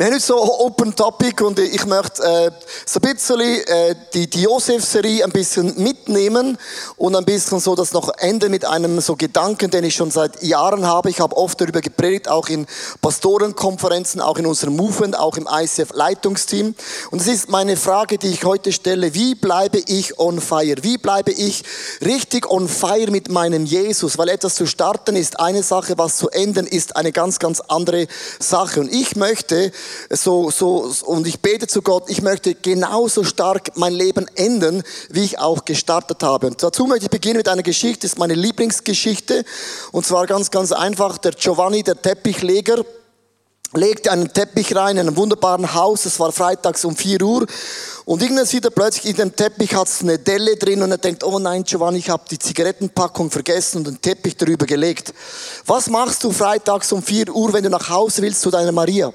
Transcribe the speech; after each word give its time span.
Wir 0.00 0.06
haben 0.06 0.14
heute 0.14 0.24
so 0.24 0.60
Open 0.60 0.96
Topic 0.96 1.44
und 1.44 1.58
ich 1.58 1.84
möchte 1.84 2.22
äh, 2.22 2.50
so 2.86 3.00
ein 3.00 3.12
bisschen 3.12 3.38
äh, 3.38 3.94
die, 4.14 4.30
die 4.30 4.44
Josef-Serie 4.44 5.22
ein 5.22 5.30
bisschen 5.30 5.74
mitnehmen 5.76 6.56
und 6.96 7.14
ein 7.14 7.26
bisschen 7.26 7.60
so 7.60 7.74
das 7.74 7.92
noch 7.92 8.08
enden 8.16 8.50
mit 8.50 8.64
einem 8.64 8.98
so 9.02 9.14
Gedanken, 9.14 9.70
den 9.70 9.84
ich 9.84 9.94
schon 9.94 10.10
seit 10.10 10.42
Jahren 10.42 10.86
habe. 10.86 11.10
Ich 11.10 11.20
habe 11.20 11.36
oft 11.36 11.60
darüber 11.60 11.82
gepredigt, 11.82 12.28
auch 12.28 12.48
in 12.48 12.66
Pastorenkonferenzen, 13.02 14.22
auch 14.22 14.38
in 14.38 14.46
unserem 14.46 14.74
Movement, 14.74 15.18
auch 15.18 15.36
im 15.36 15.46
ICF-Leitungsteam. 15.46 16.74
Und 17.10 17.20
es 17.20 17.26
ist 17.26 17.50
meine 17.50 17.76
Frage, 17.76 18.16
die 18.16 18.28
ich 18.28 18.44
heute 18.46 18.72
stelle, 18.72 19.12
wie 19.12 19.34
bleibe 19.34 19.82
ich 19.86 20.18
on 20.18 20.40
fire? 20.40 20.76
Wie 20.80 20.96
bleibe 20.96 21.32
ich 21.32 21.62
richtig 22.00 22.50
on 22.50 22.68
fire 22.68 23.10
mit 23.10 23.28
meinem 23.28 23.66
Jesus? 23.66 24.16
Weil 24.16 24.30
etwas 24.30 24.54
zu 24.54 24.64
starten 24.64 25.14
ist 25.14 25.38
eine 25.38 25.62
Sache, 25.62 25.98
was 25.98 26.16
zu 26.16 26.30
enden 26.30 26.66
ist 26.66 26.96
eine 26.96 27.12
ganz, 27.12 27.38
ganz 27.38 27.60
andere 27.60 28.06
Sache. 28.38 28.80
Und 28.80 28.90
ich 28.90 29.14
möchte 29.14 29.72
so, 30.10 30.50
so, 30.50 30.92
und 31.06 31.26
ich 31.26 31.40
bete 31.40 31.66
zu 31.66 31.82
Gott, 31.82 32.04
ich 32.08 32.22
möchte 32.22 32.54
genauso 32.54 33.24
stark 33.24 33.76
mein 33.76 33.92
Leben 33.92 34.26
enden, 34.34 34.82
wie 35.10 35.24
ich 35.24 35.38
auch 35.38 35.64
gestartet 35.64 36.22
habe. 36.22 36.48
Und 36.48 36.62
dazu 36.62 36.86
möchte 36.86 37.04
ich 37.04 37.10
beginnen 37.10 37.38
mit 37.38 37.48
einer 37.48 37.62
Geschichte, 37.62 38.00
das 38.00 38.12
ist 38.12 38.18
meine 38.18 38.34
Lieblingsgeschichte. 38.34 39.44
Und 39.92 40.06
zwar 40.06 40.26
ganz, 40.26 40.50
ganz 40.50 40.72
einfach, 40.72 41.18
der 41.18 41.32
Giovanni, 41.32 41.82
der 41.82 42.00
Teppichleger, 42.00 42.84
legte 43.72 44.10
einen 44.10 44.32
Teppich 44.32 44.74
rein 44.74 44.96
in 44.96 45.06
einem 45.06 45.16
wunderbaren 45.16 45.74
Haus. 45.74 46.04
Es 46.04 46.18
war 46.18 46.32
freitags 46.32 46.84
um 46.84 46.96
4 46.96 47.22
Uhr. 47.22 47.46
Und 48.04 48.22
irgendwann 48.22 48.46
sieht 48.46 48.64
er 48.64 48.70
plötzlich 48.70 49.06
in 49.06 49.16
dem 49.16 49.36
Teppich 49.36 49.74
hat 49.74 49.86
es 49.86 50.00
eine 50.00 50.18
Delle 50.18 50.56
drin 50.56 50.82
und 50.82 50.90
er 50.90 50.98
denkt, 50.98 51.22
oh 51.22 51.38
nein, 51.38 51.62
Giovanni, 51.62 51.98
ich 51.98 52.10
habe 52.10 52.24
die 52.28 52.38
Zigarettenpackung 52.38 53.30
vergessen 53.30 53.78
und 53.78 53.86
den 53.86 54.00
Teppich 54.00 54.36
darüber 54.36 54.66
gelegt. 54.66 55.14
Was 55.66 55.88
machst 55.88 56.24
du 56.24 56.32
freitags 56.32 56.90
um 56.92 57.02
4 57.02 57.32
Uhr, 57.32 57.52
wenn 57.52 57.62
du 57.62 57.70
nach 57.70 57.88
Hause 57.88 58.22
willst 58.22 58.40
zu 58.40 58.50
deiner 58.50 58.72
Maria? 58.72 59.12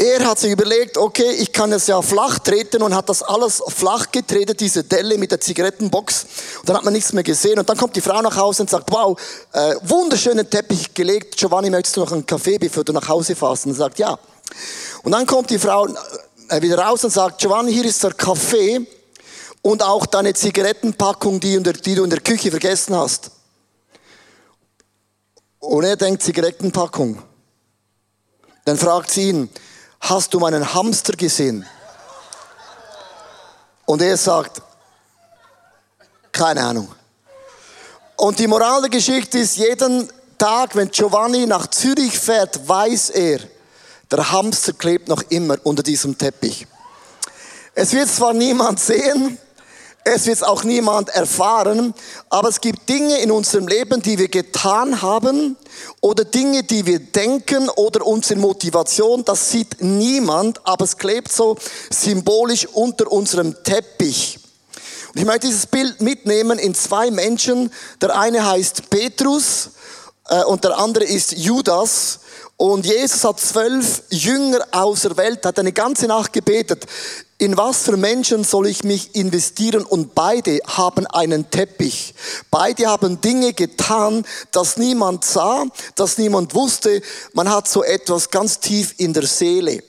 Er 0.00 0.24
hat 0.24 0.38
sich 0.38 0.52
überlegt, 0.52 0.96
okay, 0.96 1.28
ich 1.28 1.52
kann 1.52 1.72
es 1.72 1.88
ja 1.88 2.00
flach 2.00 2.38
treten 2.38 2.82
und 2.82 2.94
hat 2.94 3.08
das 3.08 3.20
alles 3.20 3.60
flach 3.66 4.12
getreten, 4.12 4.56
diese 4.56 4.84
Delle 4.84 5.18
mit 5.18 5.32
der 5.32 5.40
Zigarettenbox. 5.40 6.26
Und 6.60 6.68
dann 6.68 6.76
hat 6.76 6.84
man 6.84 6.92
nichts 6.92 7.12
mehr 7.12 7.24
gesehen. 7.24 7.58
Und 7.58 7.68
dann 7.68 7.76
kommt 7.76 7.96
die 7.96 8.00
Frau 8.00 8.22
nach 8.22 8.36
Hause 8.36 8.62
und 8.62 8.70
sagt, 8.70 8.92
wow, 8.92 9.20
äh, 9.52 9.74
wunderschönen 9.82 10.48
Teppich 10.48 10.94
gelegt. 10.94 11.36
Giovanni, 11.36 11.68
möchtest 11.68 11.96
du 11.96 12.00
noch 12.02 12.12
einen 12.12 12.24
Kaffee, 12.24 12.58
bevor 12.58 12.84
du 12.84 12.92
nach 12.92 13.08
Hause 13.08 13.34
fährst? 13.34 13.66
Und 13.66 13.72
er 13.72 13.76
sagt, 13.76 13.98
ja. 13.98 14.16
Und 15.02 15.10
dann 15.10 15.26
kommt 15.26 15.50
die 15.50 15.58
Frau 15.58 15.88
äh, 16.48 16.62
wieder 16.62 16.78
raus 16.78 17.02
und 17.02 17.10
sagt, 17.10 17.40
Giovanni, 17.40 17.72
hier 17.72 17.84
ist 17.84 18.04
der 18.04 18.12
Kaffee 18.12 18.86
und 19.62 19.82
auch 19.82 20.06
deine 20.06 20.32
Zigarettenpackung, 20.32 21.40
die, 21.40 21.60
die 21.60 21.94
du 21.96 22.04
in 22.04 22.10
der 22.10 22.20
Küche 22.20 22.52
vergessen 22.52 22.94
hast. 22.94 23.32
Und 25.58 25.82
er 25.82 25.96
denkt, 25.96 26.22
Zigarettenpackung. 26.22 27.20
Dann 28.68 28.76
fragt 28.76 29.10
sie 29.10 29.30
ihn, 29.30 29.48
hast 29.98 30.34
du 30.34 30.40
meinen 30.40 30.74
Hamster 30.74 31.14
gesehen? 31.14 31.64
Und 33.86 34.02
er 34.02 34.18
sagt, 34.18 34.60
keine 36.30 36.62
Ahnung. 36.62 36.94
Und 38.16 38.38
die 38.38 38.46
Moral 38.46 38.82
der 38.82 38.90
Geschichte 38.90 39.38
ist, 39.38 39.56
jeden 39.56 40.12
Tag, 40.36 40.76
wenn 40.76 40.90
Giovanni 40.90 41.46
nach 41.46 41.68
Zürich 41.68 42.18
fährt, 42.18 42.68
weiß 42.68 43.08
er, 43.08 43.40
der 44.10 44.30
Hamster 44.30 44.74
klebt 44.74 45.08
noch 45.08 45.22
immer 45.30 45.56
unter 45.62 45.82
diesem 45.82 46.18
Teppich. 46.18 46.66
Es 47.74 47.94
wird 47.94 48.10
zwar 48.10 48.34
niemand 48.34 48.80
sehen, 48.80 49.38
es 50.04 50.26
wird 50.26 50.44
auch 50.44 50.64
niemand 50.64 51.10
erfahren, 51.10 51.92
aber 52.30 52.48
es 52.48 52.60
gibt 52.60 52.88
Dinge 52.88 53.18
in 53.20 53.30
unserem 53.30 53.68
Leben, 53.68 54.00
die 54.00 54.18
wir 54.18 54.28
getan 54.28 55.02
haben 55.02 55.56
oder 56.00 56.24
Dinge, 56.24 56.62
die 56.62 56.86
wir 56.86 56.98
denken 56.98 57.68
oder 57.68 58.06
unsere 58.06 58.40
Motivation, 58.40 59.24
das 59.24 59.50
sieht 59.50 59.82
niemand, 59.82 60.66
aber 60.66 60.84
es 60.84 60.96
klebt 60.96 61.30
so 61.30 61.56
symbolisch 61.90 62.66
unter 62.66 63.10
unserem 63.12 63.62
Teppich. 63.62 64.38
Und 65.14 65.20
ich 65.20 65.26
möchte 65.26 65.46
dieses 65.46 65.66
Bild 65.66 66.00
mitnehmen 66.00 66.58
in 66.58 66.74
zwei 66.74 67.10
Menschen. 67.10 67.72
Der 68.00 68.18
eine 68.18 68.46
heißt 68.46 68.90
Petrus 68.90 69.70
äh, 70.28 70.44
und 70.44 70.64
der 70.64 70.78
andere 70.78 71.04
ist 71.04 71.32
Judas. 71.32 72.20
Und 72.56 72.86
Jesus 72.86 73.22
hat 73.22 73.38
zwölf 73.38 74.02
Jünger 74.10 74.66
auserwählt, 74.72 75.46
hat 75.46 75.60
eine 75.60 75.72
ganze 75.72 76.06
Nacht 76.06 76.32
gebetet. 76.32 76.86
In 77.40 77.56
was 77.56 77.84
für 77.84 77.96
Menschen 77.96 78.42
soll 78.42 78.66
ich 78.66 78.82
mich 78.82 79.14
investieren? 79.14 79.84
Und 79.84 80.16
beide 80.16 80.58
haben 80.66 81.06
einen 81.06 81.50
Teppich. 81.50 82.14
Beide 82.50 82.88
haben 82.88 83.20
Dinge 83.20 83.52
getan, 83.52 84.26
das 84.50 84.76
niemand 84.76 85.24
sah, 85.24 85.66
das 85.94 86.18
niemand 86.18 86.52
wusste. 86.54 87.00
Man 87.32 87.48
hat 87.48 87.68
so 87.68 87.84
etwas 87.84 88.28
ganz 88.28 88.58
tief 88.58 88.94
in 88.98 89.12
der 89.12 89.26
Seele. 89.26 89.80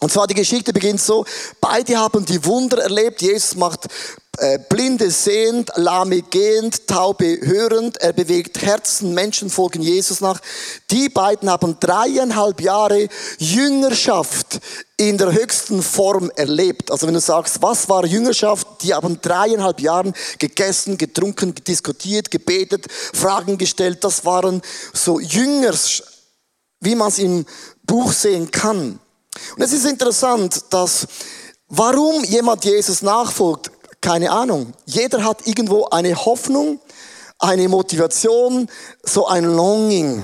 Und 0.00 0.10
zwar 0.12 0.26
die 0.26 0.34
Geschichte 0.34 0.72
beginnt 0.72 1.00
so, 1.00 1.24
beide 1.60 1.96
haben 1.96 2.24
die 2.24 2.44
Wunder 2.44 2.82
erlebt. 2.82 3.22
Jesus 3.22 3.54
macht 3.54 3.86
Blinde 4.68 5.10
sehend, 5.10 5.70
Lahme 5.76 6.22
gehend, 6.22 6.86
Taube 6.86 7.38
hörend. 7.42 7.96
Er 7.98 8.12
bewegt 8.12 8.60
Herzen, 8.62 9.14
Menschen 9.14 9.50
folgen 9.50 9.82
Jesus 9.82 10.20
nach. 10.20 10.40
Die 10.90 11.08
beiden 11.08 11.50
haben 11.50 11.76
dreieinhalb 11.78 12.60
Jahre 12.60 13.08
Jüngerschaft 13.38 14.60
in 14.96 15.18
der 15.18 15.32
höchsten 15.32 15.82
Form 15.82 16.30
erlebt. 16.36 16.90
Also 16.90 17.06
wenn 17.06 17.14
du 17.14 17.20
sagst, 17.20 17.62
was 17.62 17.88
war 17.88 18.04
Jüngerschaft? 18.04 18.66
Die 18.82 18.94
haben 18.94 19.20
dreieinhalb 19.20 19.80
Jahre 19.80 20.12
gegessen, 20.38 20.98
getrunken, 20.98 21.54
diskutiert, 21.54 22.30
gebetet, 22.30 22.86
Fragen 22.90 23.58
gestellt. 23.58 24.02
Das 24.02 24.24
waren 24.24 24.62
so 24.92 25.20
Jüngers, 25.20 26.02
wie 26.80 26.94
man 26.94 27.08
es 27.08 27.18
im 27.18 27.46
Buch 27.84 28.12
sehen 28.12 28.50
kann. 28.50 28.98
Und 29.56 29.62
es 29.62 29.72
ist 29.72 29.86
interessant, 29.86 30.64
dass 30.70 31.06
warum 31.68 32.22
jemand 32.24 32.64
Jesus 32.64 33.02
nachfolgt, 33.02 33.70
keine 34.04 34.30
Ahnung. 34.30 34.74
Jeder 34.84 35.24
hat 35.24 35.46
irgendwo 35.46 35.86
eine 35.86 36.14
Hoffnung, 36.14 36.78
eine 37.38 37.70
Motivation, 37.70 38.68
so 39.02 39.26
ein 39.26 39.44
Longing. 39.44 40.22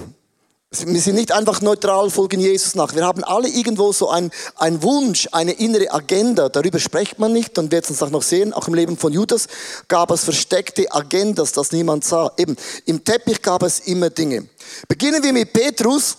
Wir 0.70 1.00
sind 1.00 1.14
nicht 1.14 1.32
einfach 1.32 1.62
neutral, 1.62 2.10
folgen 2.10 2.40
Jesus 2.40 2.74
nach. 2.74 2.94
Wir 2.94 3.06
haben 3.06 3.24
alle 3.24 3.48
irgendwo 3.48 3.90
so 3.92 4.10
ein, 4.10 4.30
ein 4.56 4.82
Wunsch, 4.82 5.28
eine 5.32 5.52
innere 5.52 5.90
Agenda. 5.92 6.50
Darüber 6.50 6.78
spricht 6.78 7.18
man 7.18 7.32
nicht 7.32 7.58
und 7.58 7.72
wird 7.72 7.84
es 7.84 7.90
uns 7.90 8.02
auch 8.02 8.10
noch 8.10 8.22
sehen. 8.22 8.52
Auch 8.52 8.68
im 8.68 8.74
Leben 8.74 8.98
von 8.98 9.14
Judas 9.14 9.48
gab 9.88 10.10
es 10.10 10.24
versteckte 10.24 10.92
Agendas, 10.92 11.52
das 11.52 11.72
niemand 11.72 12.04
sah. 12.04 12.30
Eben, 12.36 12.56
im 12.84 13.02
Teppich 13.02 13.40
gab 13.40 13.62
es 13.62 13.80
immer 13.80 14.10
Dinge. 14.10 14.46
Beginnen 14.88 15.22
wir 15.24 15.32
mit 15.32 15.54
Petrus. 15.54 16.18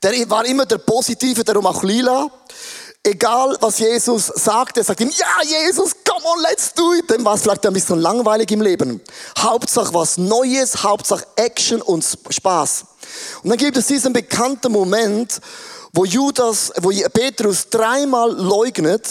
Der 0.00 0.30
war 0.30 0.46
immer 0.46 0.66
der 0.66 0.78
Positive, 0.78 1.42
darum 1.42 1.66
auch 1.66 1.82
lila 1.82 2.30
egal 3.04 3.56
was 3.60 3.78
Jesus 3.78 4.26
sagt, 4.26 4.78
er 4.78 4.84
sagt 4.84 5.00
ihm, 5.00 5.10
ja 5.10 5.64
Jesus, 5.64 5.94
come 6.04 6.24
on, 6.24 6.42
let's 6.42 6.72
do 6.72 6.94
it. 6.94 7.08
Dem 7.08 7.24
war 7.24 7.34
es 7.34 7.42
vielleicht 7.42 7.66
ein 7.66 7.72
bisschen 7.72 8.00
langweilig 8.00 8.50
im 8.50 8.62
Leben. 8.62 9.00
Hauptsache 9.38 9.92
was 9.94 10.16
Neues, 10.16 10.82
Hauptsache 10.82 11.26
Action 11.36 11.80
und 11.82 12.04
Spaß. 12.30 12.86
Und 13.42 13.50
dann 13.50 13.58
gibt 13.58 13.76
es 13.76 13.86
diesen 13.86 14.12
bekannten 14.12 14.72
Moment, 14.72 15.40
wo 15.92 16.04
Judas, 16.04 16.72
wo 16.80 16.90
Petrus 17.12 17.68
dreimal 17.68 18.32
leugnet, 18.32 19.06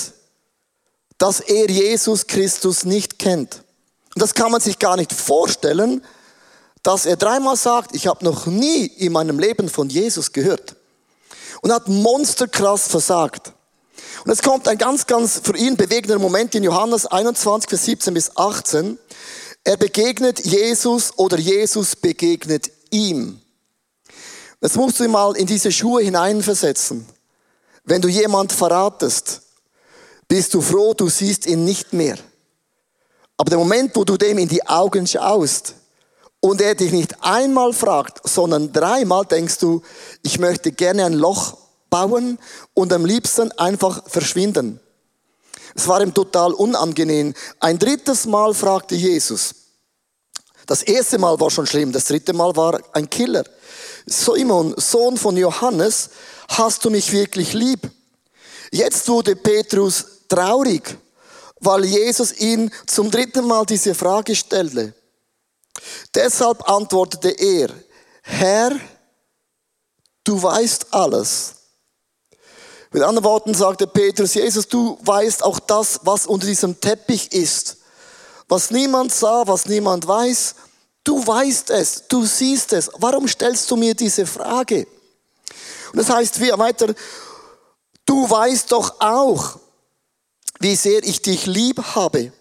dass 1.17 1.39
er 1.39 1.69
Jesus 1.69 2.27
Christus 2.27 2.83
nicht 2.83 3.19
kennt. 3.19 3.61
Und 4.15 4.21
das 4.21 4.33
kann 4.33 4.51
man 4.51 4.59
sich 4.59 4.79
gar 4.79 4.97
nicht 4.97 5.13
vorstellen, 5.13 6.03
dass 6.81 7.05
er 7.05 7.15
dreimal 7.15 7.55
sagt, 7.55 7.95
ich 7.95 8.07
habe 8.07 8.25
noch 8.25 8.45
nie 8.47 8.85
in 8.85 9.13
meinem 9.13 9.39
Leben 9.39 9.69
von 9.69 9.89
Jesus 9.89 10.33
gehört. 10.33 10.75
Und 11.61 11.71
hat 11.71 11.87
monsterkrass 11.87 12.87
versagt. 12.89 13.53
Und 14.23 14.31
es 14.31 14.41
kommt 14.41 14.69
ein 14.69 14.77
ganz, 14.77 15.05
ganz 15.05 15.41
für 15.43 15.57
ihn 15.57 15.75
bewegender 15.75 16.17
Moment 16.17 16.55
in 16.55 16.63
Johannes 16.63 17.05
21, 17.05 17.69
Vers 17.69 17.85
17 17.85 18.13
bis 18.13 18.37
18. 18.37 18.97
Er 19.65 19.75
begegnet 19.75 20.45
Jesus 20.45 21.11
oder 21.17 21.37
Jesus 21.37 21.97
begegnet 21.97 22.71
ihm. 22.89 23.41
Das 24.61 24.75
musst 24.75 25.01
du 25.01 25.09
mal 25.09 25.35
in 25.35 25.45
diese 25.45 25.73
Schuhe 25.73 26.03
hineinversetzen. 26.03 27.05
Wenn 27.83 28.01
du 28.01 28.07
jemand 28.07 28.53
verratest, 28.53 29.41
bist 30.29 30.53
du 30.53 30.61
froh, 30.61 30.93
du 30.93 31.09
siehst 31.09 31.45
ihn 31.45 31.65
nicht 31.65 31.91
mehr. 31.91 32.17
Aber 33.35 33.49
der 33.49 33.59
Moment, 33.59 33.93
wo 33.93 34.05
du 34.05 34.15
dem 34.15 34.37
in 34.37 34.47
die 34.47 34.65
Augen 34.65 35.05
schaust 35.05 35.75
und 36.39 36.61
er 36.61 36.75
dich 36.75 36.93
nicht 36.93 37.21
einmal 37.21 37.73
fragt, 37.73 38.21
sondern 38.25 38.71
dreimal 38.71 39.25
denkst 39.25 39.57
du, 39.57 39.81
ich 40.21 40.39
möchte 40.39 40.71
gerne 40.71 41.03
ein 41.03 41.13
Loch 41.13 41.57
bauen 41.93 42.39
und 42.73 42.91
am 42.91 43.05
liebsten 43.05 43.51
einfach 43.51 44.09
verschwinden. 44.09 44.79
Es 45.75 45.87
war 45.87 46.01
ihm 46.01 46.11
total 46.11 46.51
unangenehm. 46.53 47.35
Ein 47.59 47.77
drittes 47.77 48.25
Mal 48.25 48.55
fragte 48.55 48.95
Jesus. 48.95 49.53
Das 50.65 50.81
erste 50.81 51.19
Mal 51.19 51.39
war 51.39 51.51
schon 51.51 51.67
schlimm, 51.67 51.91
das 51.91 52.05
dritte 52.05 52.33
Mal 52.33 52.55
war 52.55 52.79
ein 52.93 53.07
Killer. 53.07 53.43
Simon, 54.07 54.73
Sohn 54.75 55.17
von 55.17 55.37
Johannes, 55.37 56.09
hast 56.47 56.83
du 56.83 56.89
mich 56.89 57.11
wirklich 57.11 57.53
lieb? 57.53 57.87
Jetzt 58.71 59.07
wurde 59.07 59.35
Petrus 59.35 60.03
traurig, 60.27 60.97
weil 61.59 61.85
Jesus 61.85 62.33
ihn 62.39 62.71
zum 62.87 63.11
dritten 63.11 63.45
Mal 63.45 63.67
diese 63.67 63.93
Frage 63.93 64.35
stellte. 64.35 64.95
Deshalb 66.15 66.67
antwortete 66.67 67.29
er, 67.29 67.69
Herr, 68.23 68.79
du 70.23 70.41
weißt 70.41 70.87
alles 70.91 71.62
Mit 72.93 73.01
anderen 73.01 73.23
Worten 73.25 73.55
sagte 73.55 73.87
Petrus, 73.87 74.35
Jesus, 74.35 74.67
du 74.67 74.99
weißt 75.01 75.43
auch 75.43 75.59
das, 75.59 76.01
was 76.03 76.27
unter 76.27 76.45
diesem 76.45 76.79
Teppich 76.79 77.31
ist. 77.33 77.77
Was 78.47 78.69
niemand 78.69 79.11
sah, 79.11 79.47
was 79.47 79.65
niemand 79.65 80.07
weiß, 80.07 80.53
du 81.03 81.25
weißt 81.25 81.71
es, 81.71 82.03
du 82.07 82.23
siehst 82.23 82.71
es. 82.71 82.91
Warum 82.99 83.27
stellst 83.27 83.69
du 83.71 83.77
mir 83.77 83.95
diese 83.95 84.27
Frage? 84.27 84.85
Und 85.91 85.97
das 85.97 86.09
heißt 86.11 86.39
wie 86.39 86.51
weiter, 86.51 86.93
du 88.05 88.29
weißt 88.29 88.71
doch 88.71 89.01
auch, 89.01 89.57
wie 90.59 90.75
sehr 90.75 91.03
ich 91.03 91.19
dich 91.23 91.47
lieb 91.47 91.81
habe. 91.95 92.31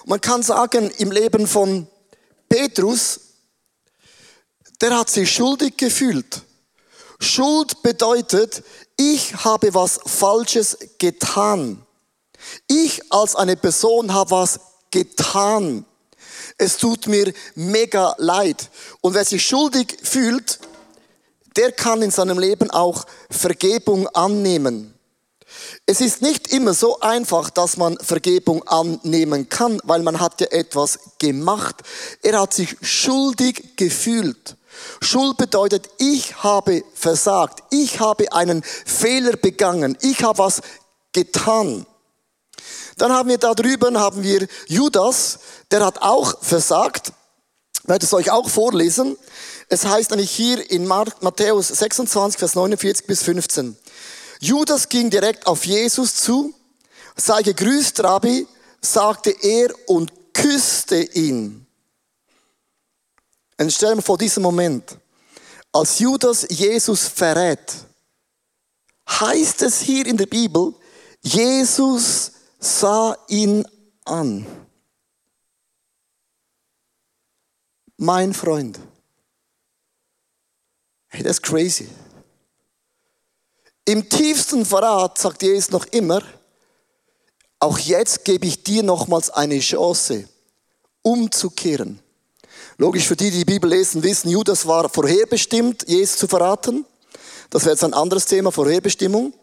Und 0.00 0.08
man 0.08 0.20
kann 0.20 0.42
sagen, 0.42 0.90
im 0.98 1.12
Leben 1.12 1.46
von 1.46 1.86
Petrus, 2.48 3.20
der 4.80 4.98
hat 4.98 5.08
sich 5.08 5.32
schuldig 5.32 5.76
gefühlt. 5.76 6.42
Schuld 7.20 7.80
bedeutet, 7.82 8.64
ich 8.98 9.32
habe 9.44 9.72
was 9.72 10.00
Falsches 10.04 10.76
getan. 10.98 11.80
Ich 12.66 13.00
als 13.10 13.36
eine 13.36 13.56
Person 13.56 14.12
habe 14.12 14.32
was 14.32 14.60
getan. 14.90 15.84
Es 16.58 16.76
tut 16.76 17.06
mir 17.06 17.32
mega 17.54 18.14
leid. 18.18 18.68
Und 19.00 19.14
wer 19.14 19.24
sich 19.24 19.46
schuldig 19.46 19.96
fühlt, 20.02 20.58
der 21.56 21.72
kann 21.72 22.02
in 22.02 22.10
seinem 22.10 22.38
Leben 22.38 22.70
auch 22.70 23.04
Vergebung 23.30 24.08
annehmen. 24.08 24.94
Es 25.86 26.00
ist 26.00 26.20
nicht 26.20 26.48
immer 26.48 26.74
so 26.74 27.00
einfach, 27.00 27.50
dass 27.50 27.76
man 27.76 27.96
Vergebung 27.98 28.66
annehmen 28.66 29.48
kann, 29.48 29.80
weil 29.84 30.02
man 30.02 30.20
hat 30.20 30.40
ja 30.40 30.48
etwas 30.48 30.98
gemacht. 31.18 31.76
Er 32.22 32.40
hat 32.40 32.52
sich 32.52 32.76
schuldig 32.82 33.76
gefühlt. 33.76 34.57
Schuld 35.00 35.36
bedeutet, 35.36 35.88
ich 35.98 36.42
habe 36.42 36.84
versagt, 36.94 37.62
ich 37.70 38.00
habe 38.00 38.32
einen 38.32 38.62
Fehler 38.62 39.36
begangen, 39.36 39.96
ich 40.00 40.22
habe 40.22 40.38
was 40.38 40.60
getan. 41.12 41.86
Dann 42.96 43.12
haben 43.12 43.28
wir 43.28 43.38
da 43.38 43.54
drüben, 43.54 43.98
haben 43.98 44.22
wir 44.22 44.46
Judas, 44.66 45.38
der 45.70 45.84
hat 45.84 46.02
auch 46.02 46.42
versagt. 46.42 47.12
Ich 47.82 47.88
werde 47.88 48.04
es 48.04 48.12
euch 48.12 48.30
auch 48.30 48.48
vorlesen. 48.48 49.16
Es 49.68 49.84
heißt 49.84 50.10
nämlich 50.10 50.30
hier 50.30 50.70
in 50.70 50.86
Matthäus 50.86 51.68
26, 51.68 52.38
Vers 52.38 52.54
49 52.54 53.06
bis 53.06 53.22
15. 53.22 53.76
Judas 54.40 54.88
ging 54.88 55.10
direkt 55.10 55.46
auf 55.46 55.64
Jesus 55.64 56.16
zu, 56.16 56.54
sei 57.16 57.42
gegrüßt, 57.42 58.02
Rabbi, 58.02 58.46
sagte 58.80 59.30
er 59.30 59.68
und 59.86 60.12
küsste 60.32 61.00
ihn. 61.00 61.67
Und 63.60 63.72
stell 63.72 63.96
dir 63.96 64.02
vor 64.02 64.16
diesem 64.16 64.42
Moment, 64.44 64.96
als 65.72 65.98
Judas 65.98 66.46
Jesus 66.48 67.08
verrät, 67.08 67.74
heißt 69.08 69.62
es 69.62 69.80
hier 69.80 70.06
in 70.06 70.16
der 70.16 70.26
Bibel, 70.26 70.74
Jesus 71.22 72.32
sah 72.58 73.16
ihn 73.28 73.66
an. 74.04 74.46
Mein 77.96 78.32
Freund. 78.32 78.78
Hey, 81.08 81.22
das 81.22 81.38
ist 81.38 81.42
crazy. 81.42 81.88
Im 83.84 84.08
tiefsten 84.08 84.64
Verrat 84.64 85.18
sagt 85.18 85.42
Jesus 85.42 85.70
noch 85.70 85.86
immer, 85.86 86.22
auch 87.58 87.78
jetzt 87.78 88.24
gebe 88.24 88.46
ich 88.46 88.62
dir 88.62 88.82
nochmals 88.82 89.30
eine 89.30 89.58
Chance, 89.58 90.28
umzukehren. 91.02 92.00
Logisch 92.80 93.08
für 93.08 93.16
die, 93.16 93.32
die 93.32 93.38
die 93.38 93.44
Bibel 93.44 93.68
lesen, 93.68 94.04
wissen, 94.04 94.30
Judas 94.30 94.64
war 94.64 94.88
vorherbestimmt, 94.88 95.88
Jesus 95.88 96.16
zu 96.16 96.28
verraten. 96.28 96.86
Das 97.50 97.64
wäre 97.64 97.72
jetzt 97.72 97.82
ein 97.82 97.92
anderes 97.92 98.26
Thema, 98.26 98.52
Vorherbestimmung. 98.52 99.34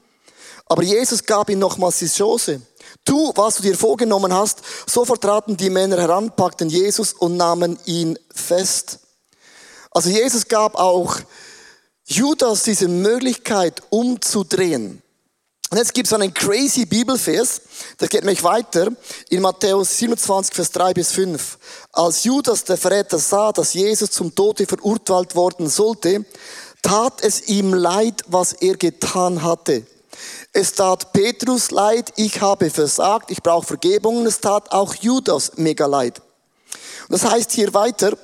Aber 0.67 0.83
Jesus 0.83 1.21
gab 1.25 1.49
ihm 1.49 1.59
nochmals 1.59 1.99
die 1.99 2.07
Chance. 2.07 2.61
Tu, 3.03 3.33
was 3.35 3.57
du 3.57 3.63
dir 3.63 3.75
vorgenommen 3.75 4.33
hast. 4.33 4.61
Sofort 4.87 5.21
traten 5.21 5.57
die 5.57 5.69
Männer 5.69 5.97
heran, 5.97 6.33
packten 6.33 6.69
Jesus 6.69 7.11
und 7.11 7.35
nahmen 7.35 7.77
ihn 7.85 8.17
fest. 8.33 8.99
Also 9.91 10.09
Jesus 10.09 10.47
gab 10.47 10.75
auch 10.75 11.17
Judas 12.05 12.63
diese 12.63 12.87
Möglichkeit 12.87 13.83
umzudrehen. 13.89 15.01
Und 15.75 15.79
jetzt 15.79 15.93
gibt 15.93 16.07
es 16.07 16.13
einen 16.13 16.33
crazy 16.33 16.85
Bibelvers, 16.85 17.59
das 17.97 18.07
geht 18.07 18.23
mich 18.23 18.41
weiter, 18.43 18.87
in 19.27 19.41
Matthäus 19.41 19.97
27, 19.97 20.55
Vers 20.55 20.71
3 20.71 20.93
bis 20.93 21.11
5. 21.11 21.57
Als 21.91 22.23
Judas 22.23 22.63
der 22.63 22.77
Verräter 22.77 23.19
sah, 23.19 23.51
dass 23.51 23.73
Jesus 23.73 24.11
zum 24.11 24.33
Tode 24.33 24.65
verurteilt 24.67 25.35
worden 25.35 25.67
sollte, 25.67 26.23
tat 26.81 27.21
es 27.21 27.49
ihm 27.49 27.73
leid, 27.73 28.23
was 28.27 28.53
er 28.53 28.77
getan 28.77 29.43
hatte. 29.43 29.85
Es 30.53 30.71
tat 30.71 31.11
Petrus 31.11 31.71
leid, 31.71 32.13
ich 32.15 32.39
habe 32.39 32.69
versagt, 32.69 33.29
ich 33.29 33.43
brauche 33.43 33.67
Vergebung. 33.67 34.25
Es 34.25 34.39
tat 34.39 34.71
auch 34.71 34.95
Judas 34.95 35.57
mega 35.57 35.87
leid. 35.87 36.21
Und 37.09 37.21
das 37.21 37.29
heißt 37.29 37.51
hier 37.51 37.73
weiter, 37.73 38.17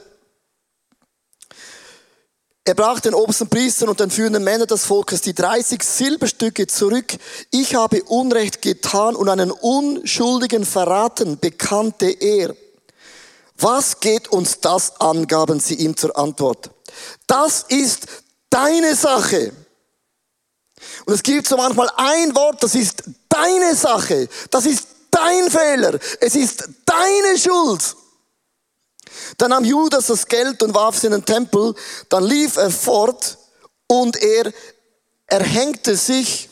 er 2.63 2.75
brach 2.75 2.99
den 2.99 3.15
obersten 3.15 3.49
Priestern 3.49 3.89
und 3.89 3.99
den 3.99 4.11
führenden 4.11 4.43
Männern 4.43 4.67
des 4.67 4.85
Volkes 4.85 5.21
die 5.21 5.33
30 5.33 5.81
Silberstücke 5.81 6.67
zurück. 6.67 7.13
Ich 7.49 7.73
habe 7.73 8.03
Unrecht 8.03 8.61
getan 8.61 9.15
und 9.15 9.29
einen 9.29 9.49
Unschuldigen 9.51 10.65
verraten, 10.65 11.39
bekannte 11.39 12.05
er. 12.05 12.55
Was 13.57 13.99
geht 13.99 14.27
uns 14.27 14.59
das 14.59 14.99
an, 15.01 15.27
gaben 15.27 15.59
sie 15.59 15.75
ihm 15.75 15.97
zur 15.97 16.15
Antwort. 16.17 16.69
Das 17.25 17.65
ist 17.67 18.05
deine 18.49 18.95
Sache. 18.95 19.53
Und 21.05 21.13
es 21.13 21.23
gibt 21.23 21.47
so 21.47 21.57
manchmal 21.57 21.89
ein 21.95 22.35
Wort, 22.35 22.61
das 22.63 22.75
ist 22.75 23.03
deine 23.29 23.75
Sache, 23.75 24.27
das 24.49 24.65
ist 24.65 24.87
dein 25.09 25.49
Fehler, 25.49 25.99
es 26.19 26.35
ist 26.35 26.67
deine 26.85 27.37
Schuld. 27.37 27.95
Dann 29.37 29.51
nahm 29.51 29.65
Judas 29.65 30.07
das 30.07 30.27
Geld 30.27 30.61
und 30.63 30.73
warf 30.73 30.97
es 30.97 31.03
in 31.03 31.11
den 31.11 31.25
Tempel, 31.25 31.75
dann 32.09 32.23
lief 32.23 32.57
er 32.57 32.71
fort 32.71 33.37
und 33.87 34.21
er 34.21 34.51
erhängte 35.27 35.95
sich. 35.95 36.49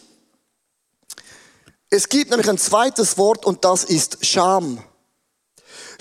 Es 1.89 2.07
gibt 2.07 2.29
nämlich 2.29 2.50
ein 2.50 2.57
zweites 2.57 3.17
Wort 3.17 3.45
und 3.45 3.65
das 3.65 3.83
ist 3.83 4.25
Scham. 4.25 4.83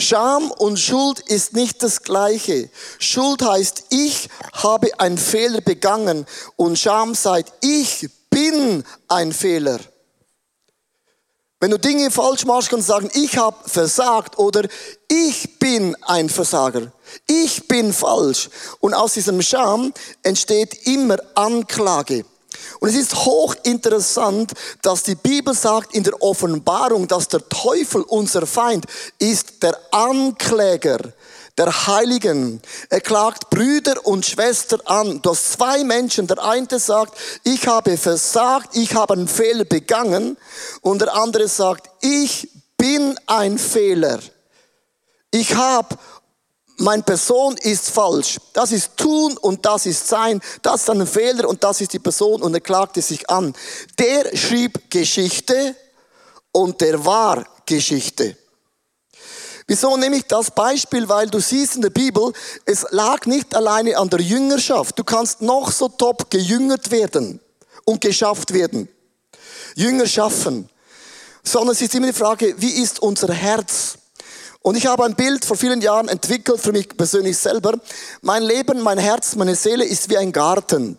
Scham 0.01 0.51
und 0.53 0.79
Schuld 0.79 1.19
ist 1.19 1.55
nicht 1.55 1.83
das 1.83 2.03
gleiche. 2.03 2.71
Schuld 2.99 3.43
heißt, 3.43 3.87
ich 3.91 4.29
habe 4.53 5.01
einen 5.01 5.19
Fehler 5.19 5.61
begangen 5.61 6.25
und 6.57 6.79
Scham 6.79 7.15
sagt, 7.15 7.53
ich 7.63 8.09
bin 8.31 8.85
ein 9.09 9.33
Fehler. 9.33 9.81
Wenn 11.61 11.73
du 11.73 11.79
Dinge 11.79 12.13
falsch 12.13 12.45
machst, 12.45 12.71
kannst 12.71 12.89
du 12.89 12.93
sagen, 12.93 13.11
ich 13.15 13.37
habe 13.37 13.69
versagt 13.69 14.39
oder 14.39 14.69
ich 15.09 15.58
bin 15.79 15.97
ein 16.03 16.29
Versager. 16.29 16.91
Ich 17.29 17.69
bin 17.69 17.93
falsch. 17.93 18.51
Und 18.81 18.95
aus 18.95 19.15
diesem 19.15 19.41
Scham 19.41 19.93
entsteht 20.25 20.89
immer 20.89 21.19
Anklage. 21.37 22.25
Und 22.81 22.89
es 22.89 22.97
ist 22.97 23.15
hochinteressant, 23.15 24.55
dass 24.83 25.05
die 25.05 25.15
Bibel 25.15 25.55
sagt 25.55 25.95
in 25.95 26.03
der 26.03 26.21
Offenbarung, 26.21 27.07
dass 27.07 27.29
der 27.29 27.49
Teufel, 27.49 28.03
unser 28.03 28.45
Feind, 28.45 28.87
ist 29.21 29.63
der 29.63 29.79
Ankläger 29.93 30.99
der 31.57 31.87
Heiligen. 31.87 32.61
Er 32.89 33.01
klagt 33.01 33.49
Brüder 33.49 34.05
und 34.05 34.27
Schwestern 34.27 34.81
an. 34.81 35.23
Du 35.23 35.31
hast 35.31 35.53
zwei 35.53 35.85
Menschen. 35.85 36.27
Der 36.27 36.43
eine 36.43 36.81
sagt, 36.81 37.17
ich 37.45 37.69
habe 37.69 37.97
versagt, 37.97 38.77
ich 38.77 38.97
habe 38.97 39.15
einen 39.15 39.29
Fehler 39.29 39.65
begangen. 39.65 40.37
Und 40.81 41.03
der 41.03 41.15
andere 41.15 41.47
sagt, 41.47 41.89
ich 42.01 42.49
bin 42.77 43.17
ein 43.29 43.59
Fehler. 43.59 44.19
Ich 45.31 45.55
habe, 45.55 45.97
meine 46.79 47.03
Person 47.03 47.57
ist 47.57 47.91
falsch. 47.91 48.39
Das 48.53 48.73
ist 48.73 48.97
tun 48.97 49.37
und 49.39 49.67
das 49.67 49.85
ist 49.85 50.07
sein. 50.07 50.41
Das 50.63 50.83
ist 50.83 50.91
ein 50.91 51.07
Fehler 51.07 51.49
und 51.49 51.63
das 51.65 51.81
ist 51.81 51.93
die 51.93 51.99
Person 51.99 52.41
und 52.41 52.55
er 52.55 52.61
klagte 52.61 53.03
sich 53.03 53.29
an. 53.29 53.55
Der 53.99 54.37
schrieb 54.37 54.91
Geschichte 54.91 55.75
und 56.53 56.81
der 56.81 57.05
war 57.05 57.45
Geschichte. 57.67 58.37
Wieso 59.67 59.97
nehme 59.99 60.17
ich 60.17 60.25
das 60.25 60.51
Beispiel? 60.51 61.07
Weil 61.09 61.29
du 61.29 61.41
siehst 61.41 61.77
in 61.77 61.83
der 61.83 61.91
Bibel, 61.91 62.33
es 62.65 62.87
lag 62.91 63.27
nicht 63.27 63.55
alleine 63.55 63.99
an 63.99 64.09
der 64.09 64.21
Jüngerschaft. 64.21 64.99
Du 64.99 65.05
kannst 65.05 65.43
noch 65.43 65.71
so 65.71 65.89
top 65.89 66.31
gejüngert 66.31 66.91
werden 66.91 67.41
und 67.85 68.01
geschafft 68.01 68.55
werden. 68.55 68.89
Jünger 69.75 70.07
schaffen. 70.07 70.71
Sondern 71.43 71.75
es 71.75 71.83
ist 71.83 71.95
immer 71.95 72.07
die 72.07 72.13
Frage, 72.15 72.55
wie 72.59 72.83
ist 72.83 73.01
unser 73.01 73.33
Herz? 73.33 73.99
Und 74.61 74.77
ich 74.77 74.87
habe 74.87 75.05
ein 75.05 75.15
Bild 75.15 75.45
vor 75.45 75.57
vielen 75.57 75.81
Jahren 75.81 76.09
entwickelt 76.09 76.61
für 76.61 76.73
mich 76.73 76.89
persönlich 76.97 77.39
selber. 77.39 77.79
Mein 78.23 78.43
Leben, 78.43 78.81
mein 78.81 78.99
Herz, 78.99 79.37
meine 79.37 79.55
Seele 79.55 79.85
ist 79.85 80.11
wie 80.11 80.17
ein 80.17 80.33
Garten. 80.33 80.99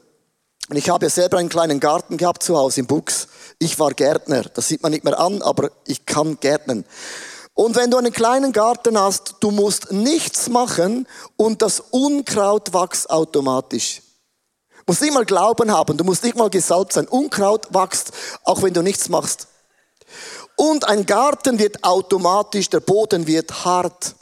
Und 0.69 0.75
ich 0.75 0.89
habe 0.89 1.05
ja 1.05 1.09
selber 1.09 1.37
einen 1.37 1.49
kleinen 1.49 1.79
Garten 1.79 2.17
gehabt 2.17 2.43
zu 2.43 2.57
Hause 2.57 2.81
im 2.81 2.87
Buchs. 2.87 3.27
Ich 3.57 3.79
war 3.79 3.91
Gärtner. 3.91 4.43
Das 4.43 4.67
sieht 4.67 4.83
man 4.83 4.91
nicht 4.91 5.03
mehr 5.03 5.19
an, 5.19 5.41
aber 5.41 5.71
ich 5.85 6.05
kann 6.05 6.39
gärtnern. 6.39 6.85
Und 7.59 7.75
wenn 7.75 7.91
du 7.91 7.97
einen 7.97 8.13
kleinen 8.13 8.53
Garten 8.53 8.97
hast, 8.97 9.35
du 9.41 9.51
musst 9.51 9.91
nichts 9.91 10.47
machen 10.47 11.05
und 11.35 11.61
das 11.61 11.81
Unkraut 11.91 12.73
wächst 12.73 13.09
automatisch. 13.09 14.01
musst 14.87 15.01
nicht 15.01 15.13
mal 15.13 15.25
Glauben 15.25 15.69
haben, 15.69 15.97
du 15.97 16.05
musst 16.05 16.23
nicht 16.23 16.37
mal 16.37 16.49
gesalbt 16.49 16.93
sein. 16.93 17.05
Unkraut 17.07 17.73
wächst, 17.73 18.13
auch 18.45 18.61
wenn 18.61 18.73
du 18.73 18.81
nichts 18.81 19.09
machst. 19.09 19.48
Und 20.59 20.89
ein 20.89 21.05
Garten 21.05 21.57
wird 21.57 21.85
automatisch, 21.85 22.69
der 22.69 22.81
Boden 22.81 23.27
wird 23.27 23.63
hart. 23.63 24.13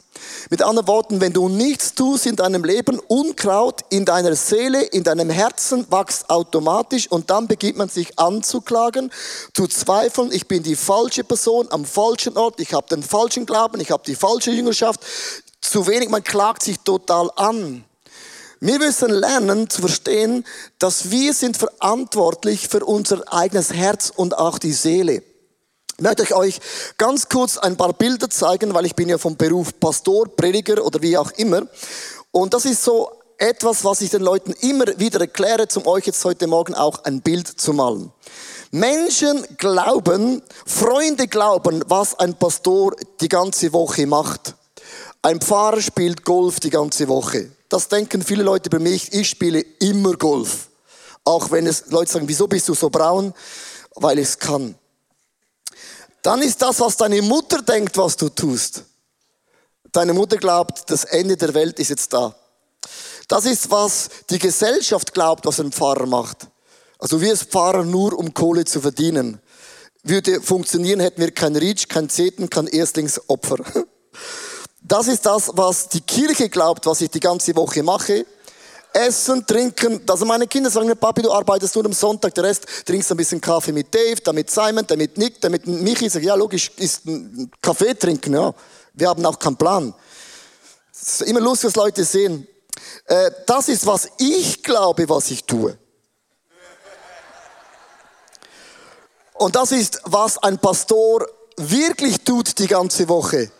Mit 0.50 0.62
anderen 0.62 0.86
Worten, 0.86 1.20
wenn 1.20 1.32
du 1.32 1.48
nichts 1.48 1.94
tust 1.94 2.26
in 2.26 2.36
deinem 2.36 2.62
Leben, 2.62 3.00
Unkraut 3.08 3.80
in 3.90 4.04
deiner 4.04 4.36
Seele, 4.36 4.82
in 4.82 5.02
deinem 5.02 5.30
Herzen 5.30 5.84
wächst 5.90 6.30
automatisch 6.30 7.10
und 7.10 7.28
dann 7.28 7.48
beginnt 7.48 7.76
man 7.76 7.88
sich 7.88 8.16
anzuklagen, 8.20 9.10
zu 9.52 9.66
zweifeln, 9.66 10.30
ich 10.30 10.46
bin 10.46 10.62
die 10.62 10.76
falsche 10.76 11.24
Person 11.24 11.66
am 11.70 11.84
falschen 11.84 12.36
Ort, 12.36 12.60
ich 12.60 12.72
habe 12.72 12.86
den 12.86 13.02
falschen 13.02 13.44
Glauben, 13.44 13.80
ich 13.80 13.90
habe 13.90 14.04
die 14.06 14.14
falsche 14.14 14.52
Jüngerschaft. 14.52 15.00
Zu 15.60 15.88
wenig, 15.88 16.08
man 16.08 16.22
klagt 16.22 16.62
sich 16.62 16.78
total 16.78 17.32
an. 17.34 17.84
Wir 18.60 18.78
müssen 18.78 19.10
lernen 19.10 19.68
zu 19.68 19.80
verstehen, 19.80 20.44
dass 20.78 21.10
wir 21.10 21.34
sind 21.34 21.56
verantwortlich 21.56 22.68
für 22.68 22.84
unser 22.84 23.24
eigenes 23.32 23.72
Herz 23.72 24.12
und 24.14 24.38
auch 24.38 24.60
die 24.60 24.72
Seele. 24.72 25.24
Ich 26.00 26.04
möchte 26.04 26.36
euch 26.36 26.60
ganz 26.96 27.28
kurz 27.28 27.58
ein 27.58 27.76
paar 27.76 27.92
Bilder 27.92 28.30
zeigen, 28.30 28.72
weil 28.72 28.86
ich 28.86 28.94
bin 28.94 29.08
ja 29.08 29.18
vom 29.18 29.36
Beruf 29.36 29.80
Pastor, 29.80 30.28
Prediger 30.28 30.84
oder 30.84 31.02
wie 31.02 31.18
auch 31.18 31.32
immer. 31.32 31.66
Und 32.30 32.54
das 32.54 32.66
ist 32.66 32.84
so 32.84 33.10
etwas, 33.36 33.84
was 33.84 34.00
ich 34.00 34.10
den 34.10 34.22
Leuten 34.22 34.52
immer 34.60 34.86
wieder 35.00 35.18
erkläre, 35.18 35.66
um 35.74 35.88
euch 35.88 36.06
jetzt 36.06 36.24
heute 36.24 36.46
Morgen 36.46 36.76
auch 36.76 37.02
ein 37.02 37.20
Bild 37.20 37.48
zu 37.48 37.72
malen. 37.72 38.12
Menschen 38.70 39.44
glauben, 39.56 40.40
Freunde 40.64 41.26
glauben, 41.26 41.82
was 41.88 42.16
ein 42.16 42.38
Pastor 42.38 42.94
die 43.20 43.28
ganze 43.28 43.72
Woche 43.72 44.06
macht. 44.06 44.54
Ein 45.22 45.40
Pfarrer 45.40 45.80
spielt 45.80 46.24
Golf 46.24 46.60
die 46.60 46.70
ganze 46.70 47.08
Woche. 47.08 47.50
Das 47.68 47.88
denken 47.88 48.22
viele 48.22 48.44
Leute 48.44 48.70
bei 48.70 48.78
mich, 48.78 49.12
ich 49.12 49.28
spiele 49.28 49.62
immer 49.80 50.12
Golf. 50.12 50.68
Auch 51.24 51.50
wenn 51.50 51.66
es 51.66 51.86
Leute 51.88 52.12
sagen, 52.12 52.28
wieso 52.28 52.46
bist 52.46 52.68
du 52.68 52.74
so 52.74 52.88
braun? 52.88 53.34
Weil 53.96 54.20
ich 54.20 54.28
es 54.28 54.38
kann 54.38 54.76
dann 56.22 56.42
ist 56.42 56.60
das, 56.62 56.80
was 56.80 56.96
deine 56.96 57.22
Mutter 57.22 57.62
denkt, 57.62 57.96
was 57.96 58.16
du 58.16 58.28
tust. 58.28 58.84
Deine 59.92 60.12
Mutter 60.12 60.36
glaubt, 60.36 60.90
das 60.90 61.04
Ende 61.04 61.36
der 61.36 61.54
Welt 61.54 61.78
ist 61.78 61.88
jetzt 61.90 62.12
da. 62.12 62.34
Das 63.28 63.44
ist, 63.44 63.70
was 63.70 64.08
die 64.30 64.38
Gesellschaft 64.38 65.12
glaubt, 65.12 65.46
was 65.46 65.60
ein 65.60 65.72
Pfarrer 65.72 66.06
macht. 66.06 66.46
Also 66.98 67.20
wir 67.20 67.30
als 67.30 67.44
Pfarrer 67.44 67.84
nur, 67.84 68.18
um 68.18 68.34
Kohle 68.34 68.64
zu 68.64 68.80
verdienen. 68.80 69.40
Würde 70.02 70.40
funktionieren, 70.40 71.00
hätten 71.00 71.20
wir 71.20 71.30
kein 71.30 71.54
Reach, 71.56 71.88
kein 71.88 72.08
Zeten, 72.08 72.50
kein 72.50 72.66
Erstlingsopfer. 72.66 73.58
Das 74.80 75.06
ist 75.06 75.26
das, 75.26 75.50
was 75.52 75.88
die 75.88 76.00
Kirche 76.00 76.48
glaubt, 76.48 76.86
was 76.86 77.02
ich 77.02 77.10
die 77.10 77.20
ganze 77.20 77.54
Woche 77.56 77.82
mache. 77.82 78.24
Essen, 78.92 79.46
trinken. 79.46 80.00
Also 80.08 80.24
meine 80.24 80.46
Kinder 80.46 80.70
sagen 80.70 80.86
mir, 80.86 80.96
Papi, 80.96 81.22
du 81.22 81.32
arbeitest 81.32 81.74
nur 81.74 81.84
am 81.84 81.92
Sonntag, 81.92 82.34
der 82.34 82.44
Rest 82.44 82.66
trinkst 82.84 83.10
ein 83.10 83.16
bisschen 83.16 83.40
Kaffee 83.40 83.72
mit 83.72 83.94
Dave, 83.94 84.20
damit 84.22 84.50
Simon, 84.50 84.86
damit 84.86 85.16
Nick, 85.16 85.40
damit 85.40 85.66
Michi. 85.66 86.06
Ich 86.06 86.12
sage, 86.12 86.26
ja, 86.26 86.34
logisch, 86.34 86.70
ist 86.76 87.02
Kaffee 87.60 87.94
trinken, 87.94 88.34
ja. 88.34 88.52
Wir 88.94 89.08
haben 89.08 89.24
auch 89.24 89.38
keinen 89.38 89.56
Plan. 89.56 89.94
Es 90.92 91.20
ist 91.20 91.28
immer 91.28 91.40
lustig, 91.40 91.68
was 91.68 91.76
Leute 91.76 92.04
sehen. 92.04 92.46
Äh, 93.06 93.30
das 93.46 93.68
ist, 93.68 93.86
was 93.86 94.08
ich 94.18 94.62
glaube, 94.62 95.08
was 95.08 95.30
ich 95.30 95.44
tue. 95.44 95.78
Und 99.34 99.54
das 99.54 99.70
ist, 99.70 100.00
was 100.04 100.38
ein 100.38 100.58
Pastor 100.58 101.26
wirklich 101.56 102.24
tut 102.24 102.58
die 102.58 102.66
ganze 102.66 103.08
Woche. 103.08 103.50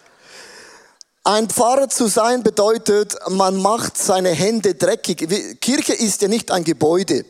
Ein 1.29 1.51
Pfarrer 1.51 1.91
zu 1.91 2.07
sein 2.07 2.43
bedeutet, 2.43 3.15
man 3.29 3.61
macht 3.61 3.99
seine 3.99 4.31
Hände 4.31 4.77
dreckig. 4.77 5.29
Kirche 5.61 5.93
ist 5.93 6.23
ja 6.23 6.29
nicht 6.29 6.51
ein 6.51 6.65
Gebäude. 6.65 7.27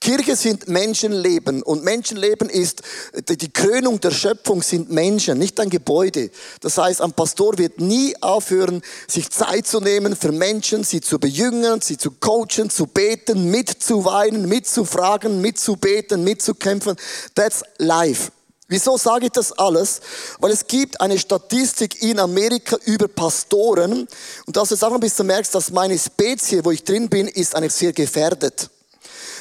Kirche 0.00 0.36
sind 0.36 0.68
Menschenleben 0.68 1.64
und 1.64 1.82
Menschenleben 1.82 2.48
ist 2.48 2.82
die 3.28 3.52
Krönung 3.52 3.98
der 4.00 4.12
Schöpfung 4.12 4.62
sind 4.62 4.92
Menschen, 4.92 5.40
nicht 5.40 5.58
ein 5.58 5.70
Gebäude. 5.70 6.30
Das 6.60 6.78
heißt, 6.78 7.00
ein 7.02 7.14
Pastor 7.14 7.58
wird 7.58 7.80
nie 7.80 8.14
aufhören, 8.22 8.80
sich 9.08 9.28
Zeit 9.30 9.66
zu 9.66 9.80
nehmen 9.80 10.14
für 10.14 10.30
Menschen, 10.30 10.84
sie 10.84 11.00
zu 11.00 11.18
bejüngen, 11.18 11.80
sie 11.80 11.98
zu 11.98 12.12
coachen, 12.12 12.70
zu 12.70 12.86
beten, 12.86 13.50
mitzuweinen, 13.50 14.48
mitzufragen, 14.48 15.40
mitzubeten, 15.40 16.22
mitzukämpfen. 16.22 16.94
That's 17.34 17.64
life. 17.78 18.30
Wieso 18.72 18.96
sage 18.96 19.26
ich 19.26 19.32
das 19.32 19.52
alles? 19.52 20.00
Weil 20.38 20.50
es 20.50 20.66
gibt 20.66 20.98
eine 20.98 21.18
Statistik 21.18 22.02
in 22.02 22.18
Amerika 22.18 22.78
über 22.86 23.06
Pastoren 23.06 24.08
und 24.46 24.56
dass 24.56 24.70
du 24.70 24.74
jetzt 24.74 24.82
auch 24.82 24.94
ein 24.94 25.00
bisschen 25.00 25.26
merkst, 25.26 25.54
dass 25.54 25.70
meine 25.70 25.98
Spezie, 25.98 26.64
wo 26.64 26.70
ich 26.70 26.82
drin 26.82 27.10
bin, 27.10 27.28
ist 27.28 27.54
eigentlich 27.54 27.74
sehr 27.74 27.92
gefährdet. 27.92 28.70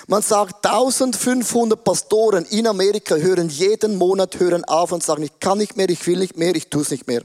Man 0.07 0.21
sagt, 0.21 0.65
1500 0.65 1.81
Pastoren 1.81 2.43
in 2.43 2.67
Amerika 2.67 3.15
hören 3.15 3.47
jeden 3.47 3.95
Monat 3.95 4.37
hören 4.37 4.65
auf 4.65 4.91
und 4.91 5.01
sagen, 5.01 5.23
ich 5.23 5.39
kann 5.39 5.59
nicht 5.59 5.77
mehr, 5.77 5.89
ich 5.89 6.05
will 6.05 6.19
nicht 6.19 6.35
mehr, 6.35 6.53
ich 6.53 6.69
tue 6.69 6.81
es 6.81 6.91
nicht 6.91 7.07
mehr. 7.07 7.21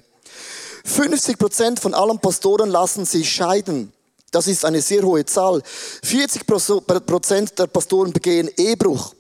50 0.84 1.38
Prozent 1.38 1.80
von 1.80 1.92
allen 1.92 2.20
Pastoren 2.20 2.70
lassen 2.70 3.04
sich 3.04 3.28
scheiden. 3.28 3.92
Das 4.30 4.46
ist 4.46 4.64
eine 4.64 4.80
sehr 4.80 5.02
hohe 5.02 5.26
Zahl. 5.26 5.60
40 6.04 6.46
Prozent 6.46 7.58
der 7.58 7.66
Pastoren 7.66 8.12
begehen 8.12 8.48
Ehebruch. 8.56 9.15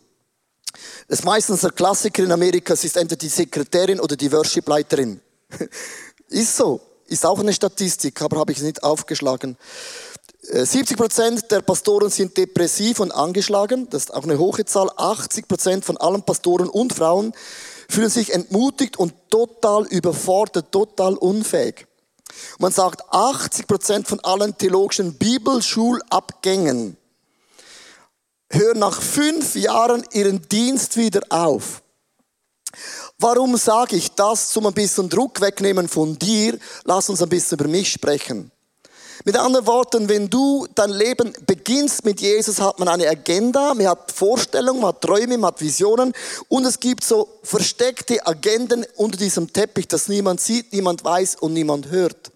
Das 1.08 1.20
ist 1.20 1.24
meistens 1.24 1.60
der 1.60 1.70
Klassiker 1.70 2.24
in 2.24 2.32
Amerika, 2.32 2.74
es 2.74 2.82
ist 2.82 2.96
entweder 2.96 3.20
die 3.20 3.28
Sekretärin 3.28 4.00
oder 4.00 4.16
die 4.16 4.30
Worshipleiterin. 4.32 5.20
ist 6.28 6.56
so, 6.56 6.80
ist 7.06 7.24
auch 7.24 7.38
eine 7.38 7.52
Statistik, 7.52 8.20
aber 8.22 8.40
habe 8.40 8.50
ich 8.50 8.60
nicht 8.60 8.82
aufgeschlagen. 8.82 9.56
70 10.42 10.90
äh, 10.90 10.96
Prozent 10.96 11.50
der 11.50 11.60
Pastoren 11.60 12.10
sind 12.10 12.36
depressiv 12.36 12.98
und 12.98 13.12
angeschlagen, 13.12 13.88
das 13.90 14.04
ist 14.04 14.14
auch 14.14 14.24
eine 14.24 14.38
hohe 14.38 14.64
Zahl. 14.64 14.90
80 14.96 15.46
Prozent 15.46 15.84
von 15.84 15.96
allen 15.96 16.22
Pastoren 16.22 16.68
und 16.68 16.92
Frauen 16.92 17.32
fühlen 17.88 18.10
sich 18.10 18.32
entmutigt 18.32 18.96
und 18.96 19.14
total 19.30 19.86
überfordert, 19.86 20.72
total 20.72 21.14
unfähig. 21.14 21.86
Man 22.58 22.72
sagt, 22.72 23.02
80 23.10 23.68
Prozent 23.68 24.08
von 24.08 24.18
allen 24.20 24.58
theologischen 24.58 25.14
Bibelschulabgängen 25.14 26.96
hören 28.50 28.78
nach 28.78 29.00
fünf 29.00 29.54
Jahren 29.54 30.04
ihren 30.12 30.48
Dienst 30.48 30.96
wieder 30.96 31.22
auf. 31.30 31.82
Warum 33.18 33.56
sage 33.56 33.96
ich 33.96 34.12
das? 34.12 34.50
Zum 34.50 34.66
ein 34.66 34.74
bisschen 34.74 35.08
Druck 35.08 35.40
wegnehmen 35.40 35.88
von 35.88 36.18
dir. 36.18 36.58
Lass 36.84 37.08
uns 37.08 37.22
ein 37.22 37.28
bisschen 37.28 37.58
über 37.58 37.68
mich 37.68 37.90
sprechen. 37.90 38.50
Mit 39.24 39.36
anderen 39.36 39.66
Worten, 39.66 40.08
wenn 40.08 40.28
du 40.28 40.66
dein 40.74 40.90
Leben 40.90 41.32
beginnst 41.46 42.04
mit 42.04 42.20
Jesus, 42.20 42.60
hat 42.60 42.78
man 42.78 42.88
eine 42.88 43.08
Agenda, 43.08 43.72
man 43.74 43.88
hat 43.88 44.12
Vorstellungen, 44.12 44.80
man 44.80 44.88
hat 44.88 45.00
Träume, 45.00 45.38
man 45.38 45.48
hat 45.48 45.60
Visionen 45.60 46.12
und 46.48 46.64
es 46.66 46.78
gibt 46.78 47.02
so 47.02 47.28
versteckte 47.42 48.24
Agenden 48.26 48.84
unter 48.96 49.16
diesem 49.16 49.52
Teppich, 49.52 49.88
das 49.88 50.08
niemand 50.08 50.40
sieht, 50.40 50.72
niemand 50.72 51.02
weiß 51.02 51.36
und 51.36 51.54
niemand 51.54 51.90
hört. 51.90 52.30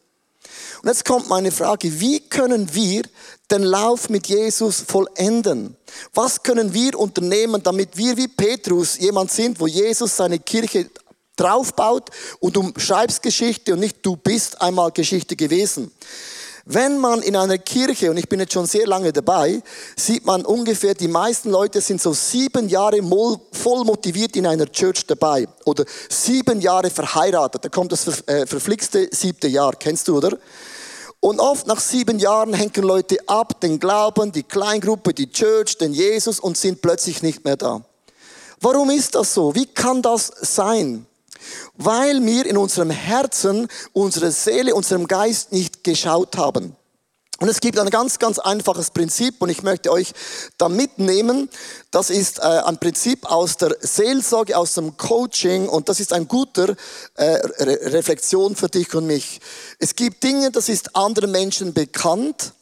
Und 0.83 0.89
jetzt 0.89 1.05
kommt 1.05 1.29
meine 1.29 1.53
Frage, 1.53 2.01
wie 2.01 2.21
können 2.21 2.73
wir 2.75 3.03
den 3.51 3.63
Lauf 3.63 4.09
mit 4.09 4.29
Jesus 4.29 4.81
vollenden? 4.81 5.77
Was 6.15 6.43
können 6.43 6.73
wir 6.73 6.99
unternehmen, 6.99 7.63
damit 7.63 7.97
wir 7.97 8.17
wie 8.17 8.29
Petrus 8.29 8.99
jemand 8.99 9.31
sind, 9.31 9.61
wo 9.61 9.67
Jesus 9.67 10.17
seine 10.17 10.39
Kirche 10.39 10.89
draufbaut 11.37 12.11
und 12.41 12.57
du 12.57 12.73
schreibst 12.77 13.23
Geschichte 13.23 13.73
und 13.73 13.81
nicht 13.81 13.99
du 14.05 14.17
bist 14.17 14.61
einmal 14.61 14.91
Geschichte 14.93 15.37
gewesen? 15.37 15.91
Wenn 16.73 16.99
man 16.99 17.23
in 17.23 17.35
einer 17.35 17.59
Kirche, 17.59 18.11
und 18.11 18.17
ich 18.17 18.29
bin 18.29 18.39
jetzt 18.39 18.53
schon 18.53 18.67
sehr 18.67 18.87
lange 18.87 19.13
dabei, 19.13 19.61
sieht 19.97 20.25
man 20.25 20.45
ungefähr, 20.45 20.95
die 20.95 21.09
meisten 21.09 21.51
Leute 21.51 21.81
sind 21.81 22.01
so 22.01 22.13
sieben 22.13 22.69
Jahre 22.69 23.01
voll 23.51 23.85
motiviert 23.85 24.37
in 24.37 24.47
einer 24.47 24.71
Church 24.71 25.07
dabei. 25.07 25.49
Oder 25.65 25.85
sieben 26.09 26.61
Jahre 26.61 26.91
verheiratet. 26.91 27.65
Da 27.65 27.69
kommt 27.71 27.91
das 27.91 28.23
äh, 28.27 28.47
verflixte 28.47 29.09
siebte 29.11 29.49
Jahr. 29.49 29.73
Kennst 29.73 30.07
du, 30.07 30.19
oder? 30.19 30.39
Und 31.21 31.39
oft 31.39 31.67
nach 31.67 31.81
sieben 31.81 32.19
Jahren 32.19 32.55
hängen 32.55 32.83
Leute 32.83 33.19
ab, 33.27 33.61
den 33.61 33.79
Glauben, 33.79 34.33
die 34.33 34.43
Kleingruppe, 34.43 35.13
die 35.13 35.31
Church, 35.31 35.77
den 35.77 35.93
Jesus 35.93 36.41
und 36.41 36.57
sind 36.57 36.81
plötzlich 36.81 37.23
nicht 37.23 37.45
mehr 37.45 37.57
da. 37.57 37.83
Warum 38.61 38.91
ist 38.91 39.15
das 39.15 39.35
so? 39.35 39.55
Wie 39.55 39.67
kann 39.67 40.01
das 40.01 40.33
sein? 40.41 41.07
Weil 41.77 42.25
wir 42.25 42.47
in 42.47 42.57
unserem 42.57 42.91
Herzen, 42.91 43.69
unserer 43.93 44.31
Seele, 44.31 44.75
unserem 44.75 45.07
Geist 45.07 45.53
nicht 45.53 45.85
geschaut 45.85 46.37
haben. 46.39 46.75
Und 47.41 47.49
es 47.49 47.61
gibt 47.61 47.79
ein 47.79 47.89
ganz, 47.89 48.19
ganz 48.19 48.39
einfaches 48.39 48.91
Prinzip 48.91 49.41
und 49.41 49.49
ich 49.49 49.63
möchte 49.63 49.91
euch 49.91 50.13
da 50.59 50.69
mitnehmen. 50.69 51.49
Das 51.91 52.11
ist 52.11 52.39
äh, 52.39 52.43
ein 52.43 52.79
Prinzip 52.79 53.25
aus 53.25 53.57
der 53.57 53.75
Seelsorge, 53.81 54.59
aus 54.59 54.75
dem 54.75 54.99
Coaching 54.99 55.67
und 55.67 55.89
das 55.89 56.01
ist 56.01 56.13
ein 56.13 56.29
guter 56.29 56.77
äh, 57.15 57.25
Re 57.25 57.93
Reflexion 57.93 58.55
für 58.55 58.69
dich 58.69 58.95
und 58.95 59.07
mich. 59.07 59.41
Es 59.79 59.97
gibt 59.97 60.23
Dinge, 60.23 60.51
das 60.51 60.69
ist 60.69 60.95
anderen 60.95 61.31
Menschen 61.31 61.73
bekannt 61.73 62.53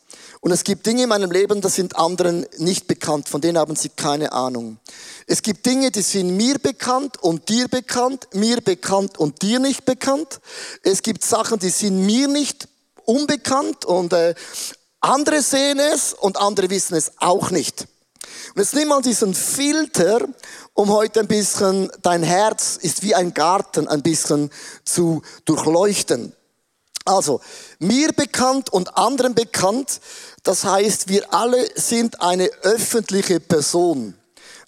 und 0.41 0.53
es 0.53 0.63
gibt 0.63 0.87
Dinge 0.87 1.03
in 1.03 1.09
meinem 1.09 1.33
Leben, 1.33 1.61
das 1.61 1.75
sind 1.75 1.97
anderen 1.97 2.47
nicht 2.59 2.87
bekannt, 2.87 3.29
von 3.29 3.41
denen 3.41 3.59
haben 3.59 3.75
sie 3.75 3.89
keine 3.89 4.31
Ahnung. 4.31 4.79
Es 5.27 5.43
gibt 5.43 5.67
Dinge, 5.67 5.91
die 5.91 6.03
sind 6.03 6.37
mir 6.37 6.61
bekannt 6.61 7.21
und 7.21 7.49
dir 7.49 7.67
bekannt, 7.67 8.29
mir 8.33 8.61
bekannt 8.61 9.19
und 9.19 9.43
dir 9.43 9.59
nicht 9.59 9.85
bekannt. 9.85 10.41
Es 10.85 11.03
gibt 11.03 11.25
Sachen, 11.25 11.59
die 11.59 11.71
sind 11.71 12.07
mir 12.07 12.29
nicht 12.29 12.69
unbekannt 13.09 13.87
und 13.87 14.13
äh, 14.13 14.35
andere 15.01 15.41
sehen 15.41 15.79
es 15.79 16.13
und 16.13 16.37
andere 16.37 16.69
wissen 16.69 16.95
es 16.95 17.13
auch 17.19 17.51
nicht. 17.51 17.87
Und 18.55 18.61
jetzt 18.61 18.75
nimm 18.75 18.89
mal 18.89 19.01
diesen 19.01 19.35
Filter, 19.35 20.21
um 20.75 20.93
heute 20.93 21.21
ein 21.21 21.29
bisschen, 21.29 21.91
dein 22.03 22.23
Herz 22.23 22.79
ist 22.81 23.03
wie 23.03 23.15
ein 23.15 23.33
Garten, 23.33 23.89
ein 23.89 24.03
bisschen 24.03 24.51
zu 24.85 25.23
durchleuchten. 25.45 26.35
Also, 27.05 27.41
mir 27.79 28.13
bekannt 28.13 28.71
und 28.71 28.99
anderen 28.99 29.35
bekannt, 29.35 30.01
das 30.43 30.65
heißt, 30.65 31.09
wir 31.09 31.33
alle 31.33 31.67
sind 31.77 32.21
eine 32.21 32.51
öffentliche 32.63 33.41
Person. 33.41 34.15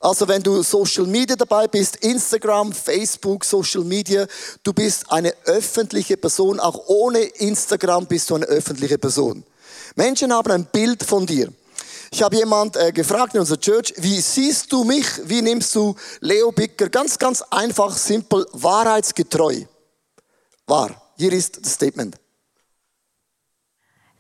Also 0.03 0.27
wenn 0.27 0.43
du 0.43 0.63
Social 0.63 1.07
Media 1.07 1.37
dabei 1.37 1.69
bist, 1.69 1.97
Instagram, 1.97 2.73
Facebook, 2.73 3.45
Social 3.45 3.85
Media, 3.85 4.27
du 4.63 4.73
bist 4.73 5.13
eine 5.13 5.35
öffentliche 5.45 6.17
Person. 6.17 6.59
Auch 6.59 6.87
ohne 6.87 7.21
Instagram 7.21 8.07
bist 8.07 8.31
du 8.31 8.37
eine 8.37 8.47
öffentliche 8.47 8.97
Person. 8.97 9.45
Menschen 9.95 10.33
haben 10.33 10.51
ein 10.53 10.65
Bild 10.65 11.03
von 11.03 11.27
dir. 11.27 11.53
Ich 12.11 12.23
habe 12.23 12.37
jemand 12.37 12.77
äh, 12.77 12.93
gefragt 12.93 13.35
in 13.35 13.41
unserer 13.41 13.61
Church, 13.61 13.93
wie 13.99 14.21
siehst 14.21 14.73
du 14.73 14.85
mich? 14.85 15.07
Wie 15.25 15.43
nimmst 15.43 15.75
du 15.75 15.95
Leo 16.21 16.51
Bicker? 16.51 16.89
Ganz, 16.89 17.19
ganz 17.19 17.43
einfach, 17.51 17.95
simpel, 17.97 18.47
wahrheitsgetreu. 18.53 19.65
Wahr. 20.67 21.13
Hier 21.19 21.33
ist 21.33 21.63
das 21.63 21.75
Statement. 21.75 22.17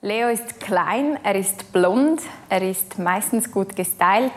Leo 0.02 0.30
ist 0.30 0.60
klein, 0.60 1.18
er 1.22 1.34
ist 1.34 1.74
blond, 1.74 2.22
er 2.48 2.62
ist 2.62 2.98
meistens 2.98 3.50
gut 3.50 3.76
gestylt, 3.76 4.32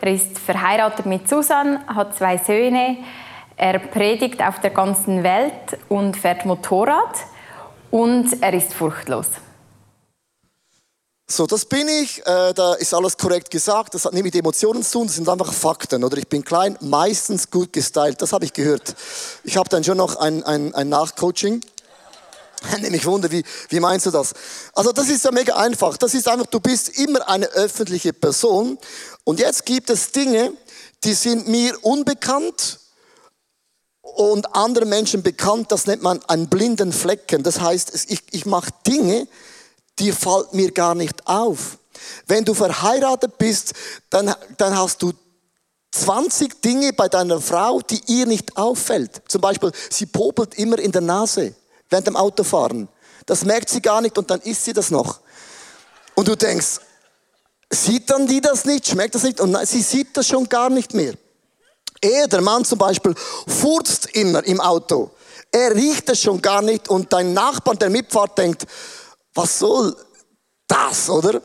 er 0.00 0.12
ist 0.12 0.40
verheiratet 0.40 1.06
mit 1.06 1.28
Susan, 1.28 1.86
hat 1.86 2.16
zwei 2.16 2.36
Söhne, 2.36 2.96
er 3.56 3.78
predigt 3.78 4.42
auf 4.42 4.60
der 4.60 4.70
ganzen 4.70 5.22
Welt 5.22 5.78
und 5.88 6.16
fährt 6.16 6.44
Motorrad 6.46 7.14
und 7.92 8.42
er 8.42 8.54
ist 8.54 8.74
furchtlos. 8.74 9.28
So, 11.30 11.46
das 11.46 11.64
bin 11.64 11.86
ich, 11.86 12.18
äh, 12.26 12.52
da 12.52 12.74
ist 12.74 12.92
alles 12.92 13.16
korrekt 13.16 13.52
gesagt, 13.52 13.94
das 13.94 14.04
hat 14.04 14.14
nicht 14.14 14.24
mit 14.24 14.34
Emotionen 14.34 14.82
zu 14.82 14.98
tun, 14.98 15.06
das 15.06 15.14
sind 15.14 15.28
einfach 15.28 15.52
Fakten. 15.52 16.02
Oder 16.02 16.18
ich 16.18 16.26
bin 16.26 16.44
klein, 16.44 16.76
meistens 16.80 17.50
gut 17.50 17.72
gestylt, 17.72 18.20
das 18.20 18.32
habe 18.32 18.44
ich 18.44 18.52
gehört. 18.52 18.96
Ich 19.44 19.56
habe 19.56 19.68
dann 19.68 19.84
schon 19.84 19.96
noch 19.96 20.16
ein, 20.16 20.42
ein, 20.42 20.74
ein 20.74 20.88
Nachcoaching. 20.88 21.60
Nämlich 22.80 23.04
Wunder, 23.06 23.30
wie, 23.30 23.44
wie 23.68 23.80
meinst 23.80 24.06
du 24.06 24.10
das? 24.10 24.32
Also 24.74 24.92
das 24.92 25.08
ist 25.08 25.24
ja 25.24 25.30
mega 25.30 25.56
einfach. 25.56 25.96
Das 25.96 26.14
ist 26.14 26.28
einfach, 26.28 26.46
du 26.46 26.60
bist 26.60 26.98
immer 26.98 27.28
eine 27.28 27.46
öffentliche 27.46 28.12
Person. 28.12 28.78
Und 29.24 29.40
jetzt 29.40 29.64
gibt 29.66 29.90
es 29.90 30.12
Dinge, 30.12 30.52
die 31.04 31.14
sind 31.14 31.48
mir 31.48 31.76
unbekannt 31.82 32.80
und 34.00 34.54
anderen 34.54 34.88
Menschen 34.88 35.22
bekannt. 35.22 35.72
Das 35.72 35.86
nennt 35.86 36.02
man 36.02 36.22
einen 36.24 36.48
blinden 36.48 36.92
Flecken. 36.92 37.42
Das 37.42 37.60
heißt, 37.60 38.10
ich, 38.10 38.22
ich 38.30 38.46
mache 38.46 38.70
Dinge, 38.86 39.26
die 39.98 40.12
fallen 40.12 40.46
mir 40.52 40.72
gar 40.72 40.94
nicht 40.94 41.26
auf. 41.26 41.78
Wenn 42.26 42.44
du 42.44 42.54
verheiratet 42.54 43.38
bist, 43.38 43.72
dann, 44.10 44.34
dann 44.56 44.76
hast 44.76 45.02
du 45.02 45.12
20 45.92 46.60
Dinge 46.60 46.92
bei 46.92 47.08
deiner 47.08 47.40
Frau, 47.40 47.80
die 47.80 48.00
ihr 48.06 48.26
nicht 48.26 48.56
auffällt. 48.56 49.22
Zum 49.28 49.40
Beispiel, 49.40 49.70
sie 49.90 50.06
popelt 50.06 50.54
immer 50.56 50.78
in 50.78 50.90
der 50.90 51.02
Nase 51.02 51.54
während 51.94 52.08
dem 52.08 52.16
Autofahren. 52.16 52.88
Das 53.24 53.44
merkt 53.44 53.68
sie 53.68 53.80
gar 53.80 54.00
nicht 54.00 54.18
und 54.18 54.28
dann 54.28 54.40
isst 54.40 54.64
sie 54.64 54.72
das 54.72 54.90
noch. 54.90 55.20
Und 56.16 56.26
du 56.26 56.34
denkst, 56.34 56.80
sieht 57.70 58.10
dann 58.10 58.26
die 58.26 58.40
das 58.40 58.64
nicht, 58.64 58.88
schmeckt 58.88 59.14
das 59.14 59.22
nicht? 59.22 59.40
Und 59.40 59.56
sie 59.64 59.80
sieht 59.80 60.16
das 60.16 60.26
schon 60.26 60.48
gar 60.48 60.70
nicht 60.70 60.92
mehr. 60.92 61.14
Er, 62.00 62.26
der 62.26 62.40
Mann 62.40 62.64
zum 62.64 62.78
Beispiel, 62.78 63.14
furzt 63.46 64.06
immer 64.16 64.44
im 64.44 64.60
Auto. 64.60 65.12
Er 65.52 65.72
riecht 65.72 66.08
es 66.10 66.20
schon 66.20 66.42
gar 66.42 66.62
nicht 66.62 66.88
und 66.88 67.12
dein 67.12 67.32
Nachbar, 67.32 67.76
der 67.76 67.90
mitfahrt, 67.90 68.36
denkt, 68.38 68.66
was 69.34 69.60
soll 69.60 69.96
das, 70.66 71.08
oder? 71.08 71.40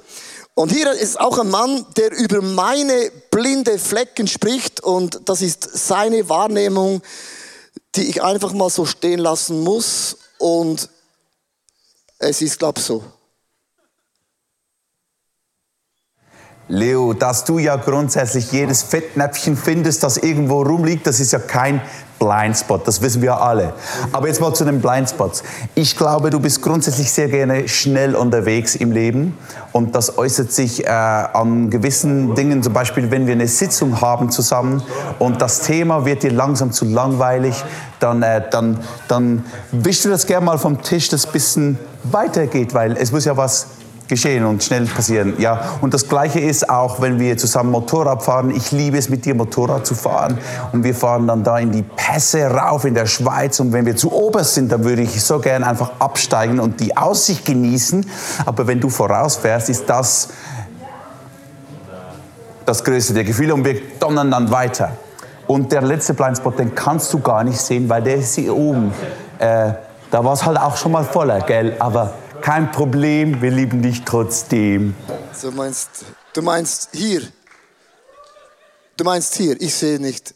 Und 0.55 0.71
hier 0.71 0.91
ist 0.93 1.19
auch 1.19 1.38
ein 1.38 1.51
Mann, 1.51 1.85
der 1.95 2.12
über 2.12 2.41
meine 2.41 3.12
blinde 3.29 3.77
Flecken 3.77 4.27
spricht 4.27 4.81
und 4.81 5.29
das 5.29 5.43
ist 5.43 5.69
seine 5.88 6.27
Wahrnehmung, 6.27 7.03
die 7.93 8.09
ich 8.09 8.23
einfach 8.23 8.51
mal 8.51 8.71
so 8.71 8.85
stehen 8.85 9.19
lassen 9.19 9.63
muss 9.63 10.17
und 10.39 10.89
es 12.17 12.41
ist, 12.41 12.58
glaube 12.58 12.80
ich, 12.80 12.86
so. 12.86 13.04
Leo, 16.67 17.13
dass 17.13 17.45
du 17.45 17.58
ja 17.58 17.75
grundsätzlich 17.78 18.52
jedes 18.52 18.84
Fettnäpfchen 18.84 19.58
findest, 19.58 20.04
das 20.04 20.17
irgendwo 20.17 20.62
rumliegt, 20.62 21.08
das 21.08 21.19
ist 21.19 21.32
ja 21.32 21.39
kein 21.39 21.82
Blindspot, 22.19 22.88
das 22.88 23.01
wissen 23.01 23.21
wir 23.21 23.41
alle. 23.41 23.73
Aber 24.12 24.27
jetzt 24.27 24.41
mal 24.41 24.53
zu 24.53 24.65
den 24.65 24.82
Blindspots. 24.82 25.43
Ich 25.75 25.97
glaube, 25.97 26.29
du 26.29 26.39
bist 26.39 26.62
grundsätzlich 26.62 27.12
sehr 27.12 27.29
gerne 27.29 27.67
schnell 27.67 28.15
unterwegs 28.15 28.75
im 28.75 28.91
Leben 28.91 29.38
und 29.71 29.95
das 29.95 30.17
äußert 30.17 30.51
sich 30.51 30.86
äh, 30.86 30.89
an 30.89 31.69
gewissen 31.69 32.36
Dingen, 32.36 32.62
zum 32.62 32.73
Beispiel 32.73 33.10
wenn 33.10 33.25
wir 33.25 33.34
eine 33.34 33.47
Sitzung 33.47 34.01
haben 34.01 34.29
zusammen 34.29 34.84
und 35.17 35.41
das 35.41 35.62
Thema 35.62 36.05
wird 36.05 36.23
dir 36.23 36.32
langsam 36.32 36.71
zu 36.71 36.86
langweilig, 36.86 37.63
dann, 37.99 38.21
äh, 38.21 38.43
dann, 38.49 38.79
dann 39.08 39.45
wischst 39.71 40.05
du 40.05 40.10
das 40.10 40.25
gerne 40.27 40.45
mal 40.45 40.58
vom 40.58 40.82
Tisch, 40.82 41.10
das 41.10 41.25
bisschen 41.25 41.79
weitergeht, 42.03 42.73
weil 42.73 42.97
es 42.97 43.12
muss 43.12 43.25
ja 43.25 43.36
was 43.36 43.67
geschehen 44.10 44.45
und 44.45 44.63
schnell 44.63 44.86
passieren. 44.86 45.36
Ja, 45.38 45.62
und 45.80 45.93
das 45.93 46.10
Gleiche 46.10 46.39
ist 46.39 46.69
auch, 46.69 47.00
wenn 47.00 47.19
wir 47.19 47.38
zusammen 47.38 47.72
Motorrad 47.72 48.24
fahren. 48.24 48.52
Ich 48.52 48.72
liebe 48.72 48.98
es, 48.98 49.08
mit 49.08 49.24
dir 49.24 49.36
Motorrad 49.36 49.86
zu 49.86 49.95
fahren. 49.95 50.38
Und 50.74 50.84
wir 50.84 50.93
fahren 50.93 51.28
dann 51.28 51.43
da 51.43 51.58
in 51.60 51.72
die 51.72 51.84
Pässe 51.84 52.45
rauf 52.48 52.84
in 52.84 52.95
der 52.95 53.06
Schweiz. 53.06 53.60
Und 53.60 53.72
wenn 53.72 53.86
wir 53.86 53.95
zu 53.95 54.12
oberst 54.12 54.56
sind, 54.56 54.72
dann 54.72 54.84
würde 54.84 55.04
ich 55.04 55.24
so 55.24 55.39
gern 55.39 55.63
einfach 55.63 55.91
absteigen 56.00 56.60
und 56.60 56.80
die 56.82 56.98
Aussicht 56.98 57.45
genießen. 57.45 58.06
Aber 58.45 58.67
wenn 58.67 58.82
du 58.82 58.89
vorausfährst, 58.89 59.69
ist 59.69 59.89
das 59.89 60.30
das 62.65 62.84
größte 62.84 63.13
der 63.15 63.24
Gefühle 63.24 63.54
und 63.56 63.65
wir 63.65 63.82
donnern 64.00 64.30
dann 64.30 64.52
weiter. 64.52 64.91
Und 65.48 65.72
der 65.72 65.82
letzte 65.82 66.13
Blindspot, 66.13 66.60
den 66.60 66.76
kannst 66.76 67.12
du 67.12 67.19
gar 67.19 67.43
nicht 67.43 67.58
sehen, 67.58 67.89
weil 67.89 68.04
der 68.04 68.17
ist 68.17 68.36
hier 68.36 68.56
oben. 68.56 68.93
Äh, 69.39 69.72
da 70.12 70.24
war 70.24 70.34
es 70.34 70.45
halt 70.45 70.60
auch 70.60 70.78
schon 70.78 70.91
mal 70.91 71.04
voller, 71.04 71.39
gell? 71.41 71.76
Aber 71.80 72.13
kein 72.41 72.71
Problem, 72.71 73.41
wir 73.41 73.52
lieben 73.52 73.82
dich 73.82 74.04
trotzdem. 74.04 74.95
Du 75.41 75.52
meinst, 75.52 75.89
du 76.34 76.41
meinst 76.41 76.89
hier. 76.93 77.21
Du 78.97 79.04
meinst 79.04 79.36
hier, 79.36 79.60
ich 79.62 79.73
sehe 79.73 79.99
nicht. 79.99 80.34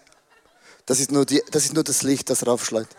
Das 0.86 1.00
ist 1.00 1.12
nur, 1.12 1.26
die, 1.26 1.42
das, 1.52 1.66
ist 1.66 1.74
nur 1.74 1.84
das 1.84 2.04
Licht, 2.04 2.30
das 2.30 2.46
raufschlägt. 2.46 2.96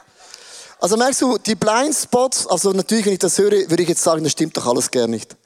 Also 0.80 0.96
merkst 0.96 1.22
du, 1.22 1.38
die 1.38 1.54
Blindspots, 1.54 2.46
also 2.46 2.72
natürlich, 2.72 3.06
wenn 3.06 3.14
ich 3.14 3.18
das 3.18 3.38
höre, 3.38 3.52
würde 3.70 3.82
ich 3.82 3.88
jetzt 3.88 4.02
sagen, 4.02 4.22
das 4.22 4.32
stimmt 4.32 4.56
doch 4.56 4.66
alles 4.66 4.90
gar 4.90 5.06
nicht. 5.06 5.36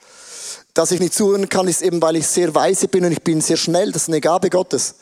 Dass 0.75 0.91
ich 0.91 1.01
nicht 1.01 1.15
zuhören 1.15 1.49
kann, 1.49 1.69
ist 1.69 1.83
eben, 1.83 2.01
weil 2.03 2.17
ich 2.17 2.27
sehr 2.27 2.55
weise 2.55 2.89
bin 2.89 3.05
und 3.05 3.13
ich 3.13 3.23
bin 3.23 3.41
sehr 3.41 3.57
schnell. 3.57 3.93
Das 3.93 4.03
ist 4.03 4.09
eine 4.09 4.21
Gabe 4.21 4.51
Gottes. 4.51 4.95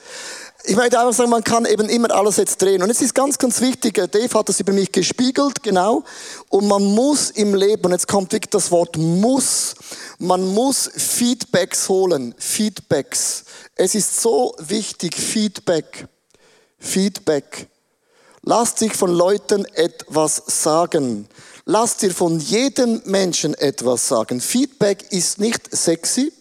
Ich 0.68 0.74
möchte 0.74 0.98
einfach 0.98 1.12
sagen, 1.12 1.30
man 1.30 1.44
kann 1.44 1.64
eben 1.64 1.88
immer 1.88 2.10
alles 2.10 2.38
jetzt 2.38 2.60
drehen. 2.60 2.82
Und 2.82 2.90
es 2.90 3.00
ist 3.00 3.14
ganz, 3.14 3.38
ganz 3.38 3.60
wichtig, 3.60 3.98
äh, 3.98 4.08
Dave 4.08 4.36
hat 4.36 4.48
das 4.48 4.58
über 4.58 4.72
mich 4.72 4.90
gespiegelt, 4.90 5.62
genau. 5.62 6.02
Und 6.48 6.66
man 6.66 6.82
muss 6.82 7.30
im 7.30 7.54
Leben, 7.54 7.84
und 7.84 7.92
jetzt 7.92 8.08
kommt 8.08 8.32
wirklich 8.32 8.50
das 8.50 8.72
Wort 8.72 8.96
muss, 8.96 9.76
man 10.18 10.44
muss 10.44 10.90
Feedbacks 10.92 11.88
holen. 11.88 12.34
Feedbacks. 12.36 13.44
Es 13.76 13.94
ist 13.94 14.20
so 14.20 14.56
wichtig, 14.58 15.14
Feedback. 15.14 16.08
Feedback. 16.80 17.68
Lass 18.42 18.74
dich 18.74 18.92
von 18.92 19.12
Leuten 19.12 19.66
etwas 19.66 20.42
sagen. 20.46 21.28
Lass 21.64 21.98
dir 21.98 22.10
von 22.10 22.40
jedem 22.40 23.02
Menschen 23.04 23.54
etwas 23.54 24.08
sagen. 24.08 24.40
Feedback 24.40 25.12
ist 25.12 25.38
nicht 25.38 25.76
sexy 25.76 26.32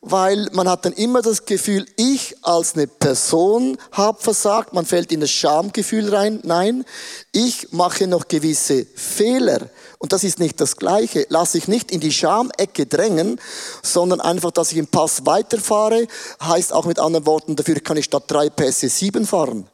weil 0.00 0.48
man 0.52 0.68
hat 0.68 0.84
dann 0.84 0.92
immer 0.92 1.22
das 1.22 1.44
Gefühl, 1.44 1.84
ich 1.96 2.36
als 2.42 2.74
eine 2.74 2.86
Person 2.86 3.76
habe 3.90 4.22
versagt, 4.22 4.72
man 4.72 4.86
fällt 4.86 5.10
in 5.10 5.20
das 5.20 5.30
Schamgefühl 5.30 6.14
rein. 6.14 6.40
Nein, 6.44 6.84
ich 7.32 7.72
mache 7.72 8.06
noch 8.06 8.28
gewisse 8.28 8.86
Fehler. 8.94 9.68
Und 9.98 10.12
das 10.12 10.22
ist 10.22 10.38
nicht 10.38 10.60
das 10.60 10.76
Gleiche. 10.76 11.26
Lass 11.28 11.56
ich 11.56 11.66
nicht 11.66 11.90
in 11.90 11.98
die 11.98 12.12
Schamecke 12.12 12.86
drängen, 12.86 13.40
sondern 13.82 14.20
einfach, 14.20 14.52
dass 14.52 14.70
ich 14.70 14.78
im 14.78 14.86
Pass 14.86 15.26
weiterfahre, 15.26 16.06
heißt 16.40 16.72
auch 16.72 16.84
mit 16.84 17.00
anderen 17.00 17.26
Worten, 17.26 17.56
dafür 17.56 17.80
kann 17.80 17.96
ich 17.96 18.04
statt 18.04 18.24
drei 18.28 18.50
Pässe 18.50 18.88
sieben 18.88 19.26
fahren. 19.26 19.68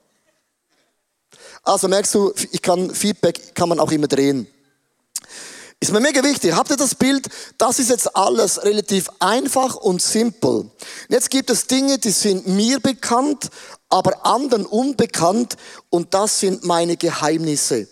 Also 1.63 1.89
merkst 1.89 2.15
du, 2.15 2.33
ich 2.53 2.63
kann 2.63 2.95
Feedback 2.95 3.55
kann 3.55 3.69
man 3.69 3.81
auch 3.81 3.91
immer 3.91 4.07
drehen. 4.07 4.47
Ist 5.85 5.93
mir 5.93 6.01
mega 6.01 6.25
wichtig. 6.25 6.55
Habt 6.55 6.71
ihr 6.71 6.79
das 6.79 6.95
Bild? 6.95 7.29
Das 7.59 7.79
ist 7.79 7.91
jetzt 7.91 8.17
alles 8.17 8.65
relativ 8.65 9.11
einfach 9.19 9.77
und 9.77 10.01
simpel. 10.01 10.71
Jetzt 11.11 11.29
gibt 11.29 11.51
es 11.51 11.67
Dinge, 11.67 11.99
die 11.99 12.11
sind 12.11 12.47
mir 12.47 12.81
bekannt, 12.81 13.51
aber 13.91 14.25
anderen 14.25 14.65
unbekannt 14.65 15.59
und 15.91 16.15
das 16.15 16.41
sind 16.41 16.65
meine 16.65 16.97
Geheimnisse. 16.97 17.87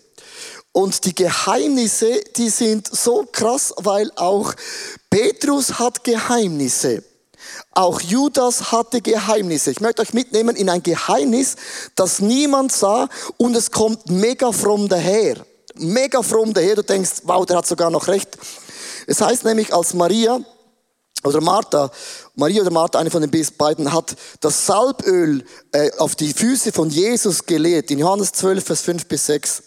Und 0.73 1.05
die 1.05 1.15
Geheimnisse, 1.15 2.23
die 2.35 2.49
sind 2.49 2.89
so 2.91 3.29
krass, 3.31 3.75
weil 3.77 4.11
auch 4.17 4.55
Petrus 5.11 5.79
hat 5.79 6.03
Geheimnisse. 6.03 7.05
Auch 7.73 8.01
Judas 8.01 8.73
hatte 8.73 9.03
Geheimnisse. 9.03 9.71
Ich 9.71 9.83
möchte 9.83 10.01
euch 10.01 10.15
mitnehmen 10.15 10.57
in 10.57 10.71
ein 10.71 10.83
Geheimnis, 10.83 11.57
das 11.95 12.21
niemand 12.21 12.73
sah 12.73 13.11
und 13.37 13.55
es 13.55 13.71
kommt 13.71 14.09
mega 14.09 14.51
fromm 14.51 14.89
daher 14.89 15.45
mega 15.75 16.23
fromm 16.23 16.53
daher, 16.53 16.77
du 16.77 16.83
denkst, 16.83 17.23
wow, 17.25 17.45
der 17.47 17.59
hat 17.59 17.67
sogar 17.67 17.91
noch 17.91 18.09
recht. 18.09 18.39
Es 19.07 19.21
heißt 19.21 19.45
nämlich, 19.45 19.75
als 19.75 19.95
Maria 19.95 20.41
oder 21.25 21.41
Martha, 21.41 21.91
Maria 22.35 22.63
oder 22.63 22.71
Martha, 22.71 22.99
eine 22.99 23.11
von 23.11 23.23
den 23.23 23.49
beiden, 23.57 23.93
hat 23.93 24.17
das 24.41 24.67
Salböl 24.67 25.45
äh, 25.73 25.91
auf 25.99 26.15
die 26.15 26.33
Füße 26.33 26.73
von 26.73 26.91
Jesus 26.91 27.47
geleert, 27.47 27.91
in 27.91 27.99
Johannes 27.99 28.33
12, 28.33 28.65
Vers 28.65 28.81
5 28.83 29.07
bis 29.07 29.27
6. 29.27 29.63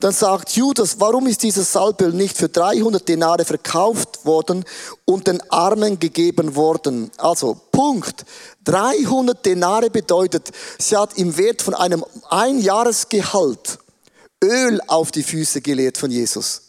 Dann 0.00 0.12
sagt 0.12 0.50
Judas, 0.50 1.00
warum 1.00 1.26
ist 1.26 1.42
dieses 1.42 1.72
Salböl 1.72 2.12
nicht 2.12 2.36
für 2.36 2.48
300 2.48 3.08
Denare 3.08 3.44
verkauft 3.44 4.24
worden 4.24 4.64
und 5.04 5.26
den 5.26 5.42
Armen 5.50 5.98
gegeben 5.98 6.54
worden? 6.54 7.10
Also, 7.16 7.60
Punkt. 7.72 8.24
300 8.64 9.44
Denare 9.44 9.90
bedeutet, 9.90 10.50
sie 10.78 10.96
hat 10.96 11.18
im 11.18 11.36
Wert 11.36 11.62
von 11.62 11.74
einem 11.74 12.04
Einjahresgehalt 12.30 13.80
Öl 14.42 14.80
auf 14.86 15.10
die 15.10 15.22
Füße 15.22 15.60
geleert 15.60 15.98
von 15.98 16.10
Jesus. 16.10 16.62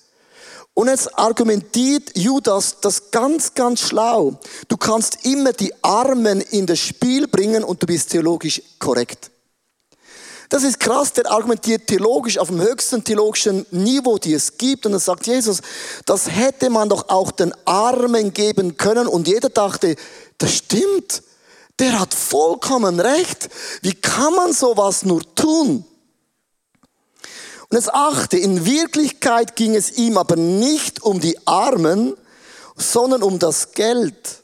Und 0.74 0.88
jetzt 0.88 1.18
argumentiert 1.18 2.18
Judas 2.18 2.78
das 2.80 3.12
ganz, 3.12 3.54
ganz 3.54 3.82
schlau. 3.82 4.40
Du 4.68 4.78
kannst 4.78 5.26
immer 5.26 5.52
die 5.52 5.74
Armen 5.84 6.42
in 6.42 6.66
das 6.66 6.80
Spiel 6.80 7.28
bringen 7.28 7.64
und 7.64 7.82
du 7.82 7.88
bist 7.88 8.12
theologisch 8.12 8.62
korrekt. 8.80 9.30
Das 10.48 10.64
ist 10.64 10.80
krass, 10.80 11.14
der 11.14 11.30
argumentiert 11.30 11.86
theologisch 11.88 12.40
auf 12.40 12.48
dem 12.48 12.60
höchsten 12.60 13.04
theologischen 13.04 13.68
Niveau, 13.70 14.18
die 14.18 14.34
es 14.34 14.58
gibt. 14.58 14.86
Und 14.86 14.94
dann 14.94 15.02
sagt 15.02 15.28
Jesus, 15.28 15.62
das 16.06 16.32
hätte 16.32 16.72
man 16.72 16.90
doch 16.90 17.10
auch 17.10 17.32
den 17.32 17.54
Armen 17.66 18.34
geben 18.34 18.76
können. 18.76 19.06
Und 19.06 19.28
jeder 19.28 19.50
dachte, 19.50 19.96
das 20.40 20.56
stimmt. 20.56 21.22
Der 21.78 22.00
hat 22.00 22.14
vollkommen 22.14 23.00
recht. 23.00 23.50
Wie 23.84 23.94
kann 23.94 24.34
man 24.34 24.54
sowas 24.54 25.04
nur 25.04 25.22
tun? 25.36 25.86
Und 27.70 27.78
jetzt 27.78 27.94
achte, 27.94 28.38
in 28.38 28.66
Wirklichkeit 28.66 29.56
ging 29.56 29.76
es 29.76 29.92
ihm 29.98 30.18
aber 30.18 30.36
nicht 30.36 31.04
um 31.04 31.20
die 31.20 31.38
Armen, 31.46 32.16
sondern 32.76 33.22
um 33.22 33.38
das 33.38 33.74
Geld. 33.74 34.44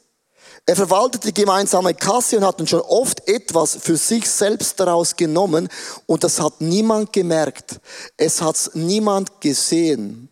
Er 0.67 0.75
verwaltete 0.75 1.27
die 1.27 1.41
gemeinsame 1.41 1.93
Kasse 1.93 2.37
und 2.37 2.45
hat 2.45 2.69
schon 2.69 2.81
oft 2.81 3.27
etwas 3.27 3.77
für 3.81 3.97
sich 3.97 4.29
selbst 4.29 4.79
daraus 4.79 5.15
genommen 5.15 5.69
und 6.05 6.23
das 6.23 6.39
hat 6.39 6.59
niemand 6.59 7.13
gemerkt. 7.13 7.79
Es 8.17 8.41
hat 8.41 8.71
niemand 8.73 9.41
gesehen. 9.41 10.29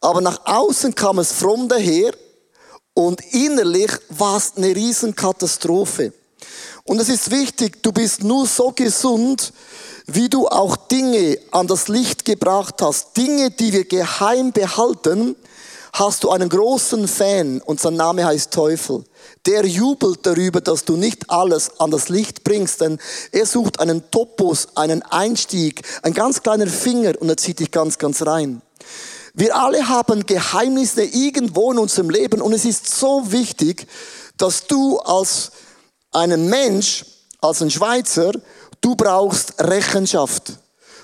Aber 0.00 0.20
nach 0.20 0.40
außen 0.46 0.94
kam 0.94 1.18
es 1.18 1.32
fromm 1.32 1.68
daher 1.68 2.12
und 2.94 3.20
innerlich 3.32 3.90
war 4.08 4.36
es 4.36 4.54
eine 4.56 4.74
Riesenkatastrophe. 4.74 6.12
Und 6.84 7.00
es 7.00 7.08
ist 7.08 7.30
wichtig, 7.30 7.82
du 7.82 7.92
bist 7.92 8.24
nur 8.24 8.46
so 8.46 8.72
gesund, 8.72 9.52
wie 10.06 10.28
du 10.28 10.48
auch 10.48 10.76
Dinge 10.76 11.38
an 11.50 11.66
das 11.66 11.88
Licht 11.88 12.24
gebracht 12.24 12.82
hast, 12.82 13.16
Dinge, 13.16 13.50
die 13.50 13.72
wir 13.72 13.84
geheim 13.84 14.52
behalten, 14.52 15.36
hast 15.92 16.24
du 16.24 16.30
einen 16.30 16.48
großen 16.48 17.08
Fan 17.08 17.60
und 17.60 17.80
sein 17.80 17.94
Name 17.94 18.24
heißt 18.24 18.52
Teufel. 18.52 19.04
Der 19.46 19.66
jubelt 19.66 20.20
darüber, 20.22 20.60
dass 20.60 20.84
du 20.84 20.96
nicht 20.96 21.30
alles 21.30 21.80
an 21.80 21.90
das 21.90 22.08
Licht 22.08 22.44
bringst, 22.44 22.80
denn 22.80 22.98
er 23.32 23.46
sucht 23.46 23.80
einen 23.80 24.10
Topos, 24.10 24.68
einen 24.76 25.02
Einstieg, 25.02 25.82
ein 26.02 26.14
ganz 26.14 26.42
kleiner 26.42 26.66
Finger 26.66 27.14
und 27.20 27.28
er 27.28 27.36
zieht 27.36 27.60
dich 27.60 27.70
ganz, 27.70 27.98
ganz 27.98 28.22
rein. 28.22 28.62
Wir 29.34 29.56
alle 29.56 29.88
haben 29.88 30.26
Geheimnisse 30.26 31.04
irgendwo 31.04 31.72
in 31.72 31.78
unserem 31.78 32.10
Leben 32.10 32.40
und 32.40 32.52
es 32.52 32.64
ist 32.64 32.88
so 32.88 33.30
wichtig, 33.30 33.86
dass 34.36 34.66
du 34.66 34.98
als 34.98 35.52
einen 36.12 36.48
Mensch, 36.48 37.04
als 37.40 37.62
ein 37.62 37.70
Schweizer, 37.70 38.32
Du 38.80 38.94
brauchst 38.94 39.54
Rechenschaft. 39.58 40.52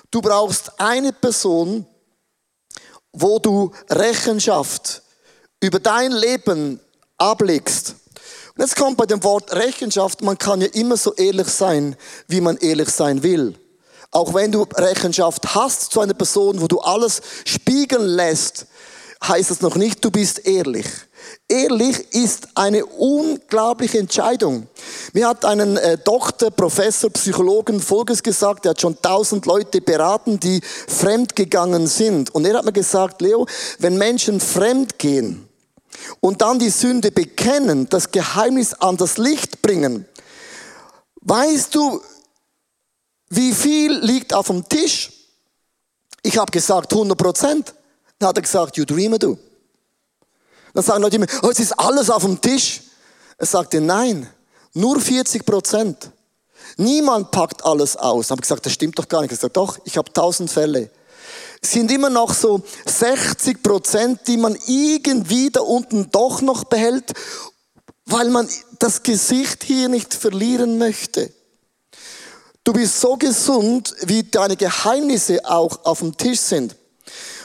Du 0.09 0.21
brauchst 0.21 0.79
eine 0.79 1.13
Person, 1.13 1.85
wo 3.13 3.39
du 3.39 3.71
Rechenschaft 3.89 5.01
über 5.59 5.79
dein 5.79 6.11
Leben 6.11 6.79
ablegst. 7.17 7.95
Und 8.55 8.61
jetzt 8.61 8.75
kommt 8.75 8.97
bei 8.97 9.05
dem 9.05 9.23
Wort 9.23 9.53
Rechenschaft, 9.53 10.21
man 10.21 10.37
kann 10.37 10.61
ja 10.61 10.67
immer 10.67 10.97
so 10.97 11.13
ehrlich 11.13 11.47
sein, 11.47 11.95
wie 12.27 12.41
man 12.41 12.57
ehrlich 12.57 12.89
sein 12.89 13.21
will. 13.21 13.55
Auch 14.11 14.33
wenn 14.33 14.51
du 14.51 14.63
Rechenschaft 14.63 15.53
hast 15.53 15.91
zu 15.91 15.99
einer 15.99 16.13
Person, 16.13 16.61
wo 16.61 16.67
du 16.67 16.79
alles 16.79 17.21
spiegeln 17.45 18.07
lässt, 18.07 18.65
heißt 19.23 19.51
das 19.51 19.61
noch 19.61 19.75
nicht, 19.75 20.03
du 20.03 20.11
bist 20.11 20.45
ehrlich. 20.47 20.87
Ehrlich 21.49 22.13
ist 22.13 22.49
eine 22.55 22.85
unglaubliche 22.85 23.99
Entscheidung. 23.99 24.67
Mir 25.13 25.29
hat 25.29 25.45
einen 25.45 25.77
äh, 25.77 25.97
Doktor, 25.97 26.51
Professor, 26.51 27.09
Psychologen 27.09 27.79
Folgendes 27.79 28.21
gesagt, 28.21 28.65
er 28.65 28.71
hat 28.71 28.81
schon 28.81 29.01
tausend 29.01 29.45
Leute 29.45 29.79
beraten, 29.79 30.41
die 30.41 30.59
fremdgegangen 30.61 31.87
sind. 31.87 32.35
Und 32.35 32.45
er 32.45 32.57
hat 32.57 32.65
mir 32.65 32.73
gesagt, 32.73 33.21
Leo, 33.21 33.47
wenn 33.79 33.97
Menschen 33.97 34.41
fremd 34.41 34.99
gehen 34.99 35.47
und 36.19 36.41
dann 36.41 36.59
die 36.59 36.69
Sünde 36.69 37.11
bekennen, 37.11 37.87
das 37.89 38.11
Geheimnis 38.11 38.73
an 38.73 38.97
das 38.97 39.17
Licht 39.17 39.61
bringen, 39.61 40.05
weißt 41.21 41.73
du, 41.73 42.01
wie 43.29 43.53
viel 43.53 43.93
liegt 43.99 44.33
auf 44.33 44.47
dem 44.47 44.67
Tisch? 44.67 45.13
Ich 46.23 46.37
habe 46.37 46.51
gesagt 46.51 46.91
100 46.91 47.17
Prozent. 47.17 47.73
Dann 48.19 48.29
hat 48.29 48.37
er 48.37 48.41
gesagt, 48.41 48.75
you 48.75 48.83
dreamer 48.83 49.17
du. 49.17 49.37
Dann 50.73 50.83
sagen 50.83 51.01
Leute 51.01 51.15
immer, 51.17 51.27
oh, 51.43 51.49
es 51.49 51.59
ist 51.59 51.73
alles 51.73 52.09
auf 52.09 52.23
dem 52.23 52.39
Tisch. 52.39 52.81
Er 53.37 53.45
sagte, 53.45 53.81
nein, 53.81 54.29
nur 54.73 54.99
40 54.99 55.45
Prozent. 55.45 56.11
Niemand 56.77 57.31
packt 57.31 57.63
alles 57.65 57.95
aus. 57.95 58.31
Habe 58.31 58.41
gesagt, 58.41 58.65
das 58.65 58.73
stimmt 58.73 58.99
doch 58.99 59.07
gar 59.07 59.21
nicht. 59.21 59.31
Ich 59.31 59.39
gesagt, 59.39 59.57
doch, 59.57 59.79
ich 59.85 59.97
habe 59.97 60.11
tausend 60.11 60.51
Fälle. 60.51 60.89
Es 61.61 61.71
sind 61.71 61.91
immer 61.91 62.09
noch 62.09 62.33
so 62.33 62.61
60 62.85 63.63
Prozent, 63.63 64.21
die 64.27 64.37
man 64.37 64.57
irgendwie 64.67 65.49
da 65.49 65.61
unten 65.61 66.09
doch 66.11 66.41
noch 66.41 66.65
behält, 66.65 67.13
weil 68.05 68.29
man 68.29 68.47
das 68.79 69.03
Gesicht 69.03 69.63
hier 69.63 69.89
nicht 69.89 70.13
verlieren 70.13 70.77
möchte. 70.77 71.31
Du 72.63 72.73
bist 72.73 72.99
so 72.99 73.15
gesund, 73.15 73.95
wie 74.01 74.23
deine 74.23 74.57
Geheimnisse 74.57 75.39
auch 75.45 75.85
auf 75.85 75.99
dem 75.99 76.15
Tisch 76.17 76.41
sind. 76.41 76.75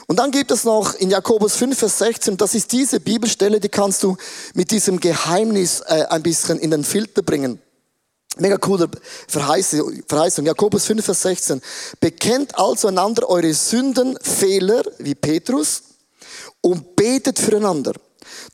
Und 0.07 0.19
dann 0.19 0.31
gibt 0.31 0.51
es 0.51 0.63
noch 0.63 0.95
in 0.95 1.09
Jakobus 1.09 1.55
5, 1.55 1.77
Vers 1.77 1.97
16, 1.99 2.37
das 2.37 2.55
ist 2.55 2.71
diese 2.71 2.99
Bibelstelle, 2.99 3.59
die 3.59 3.69
kannst 3.69 4.03
du 4.03 4.17
mit 4.53 4.71
diesem 4.71 4.99
Geheimnis 4.99 5.81
äh, 5.81 6.05
ein 6.09 6.23
bisschen 6.23 6.59
in 6.59 6.71
den 6.71 6.83
Filter 6.83 7.21
bringen. 7.21 7.59
Mega 8.37 8.57
coole 8.57 8.89
Verheißung. 9.27 10.45
Jakobus 10.45 10.85
5, 10.85 11.05
Vers 11.05 11.21
16. 11.21 11.61
Bekennt 11.99 12.57
also 12.57 12.87
einander 12.87 13.29
eure 13.29 13.53
Sünden, 13.53 14.17
Fehler, 14.21 14.83
wie 14.97 15.13
Petrus, 15.13 15.83
und 16.61 16.95
betet 16.95 17.37
füreinander, 17.37 17.93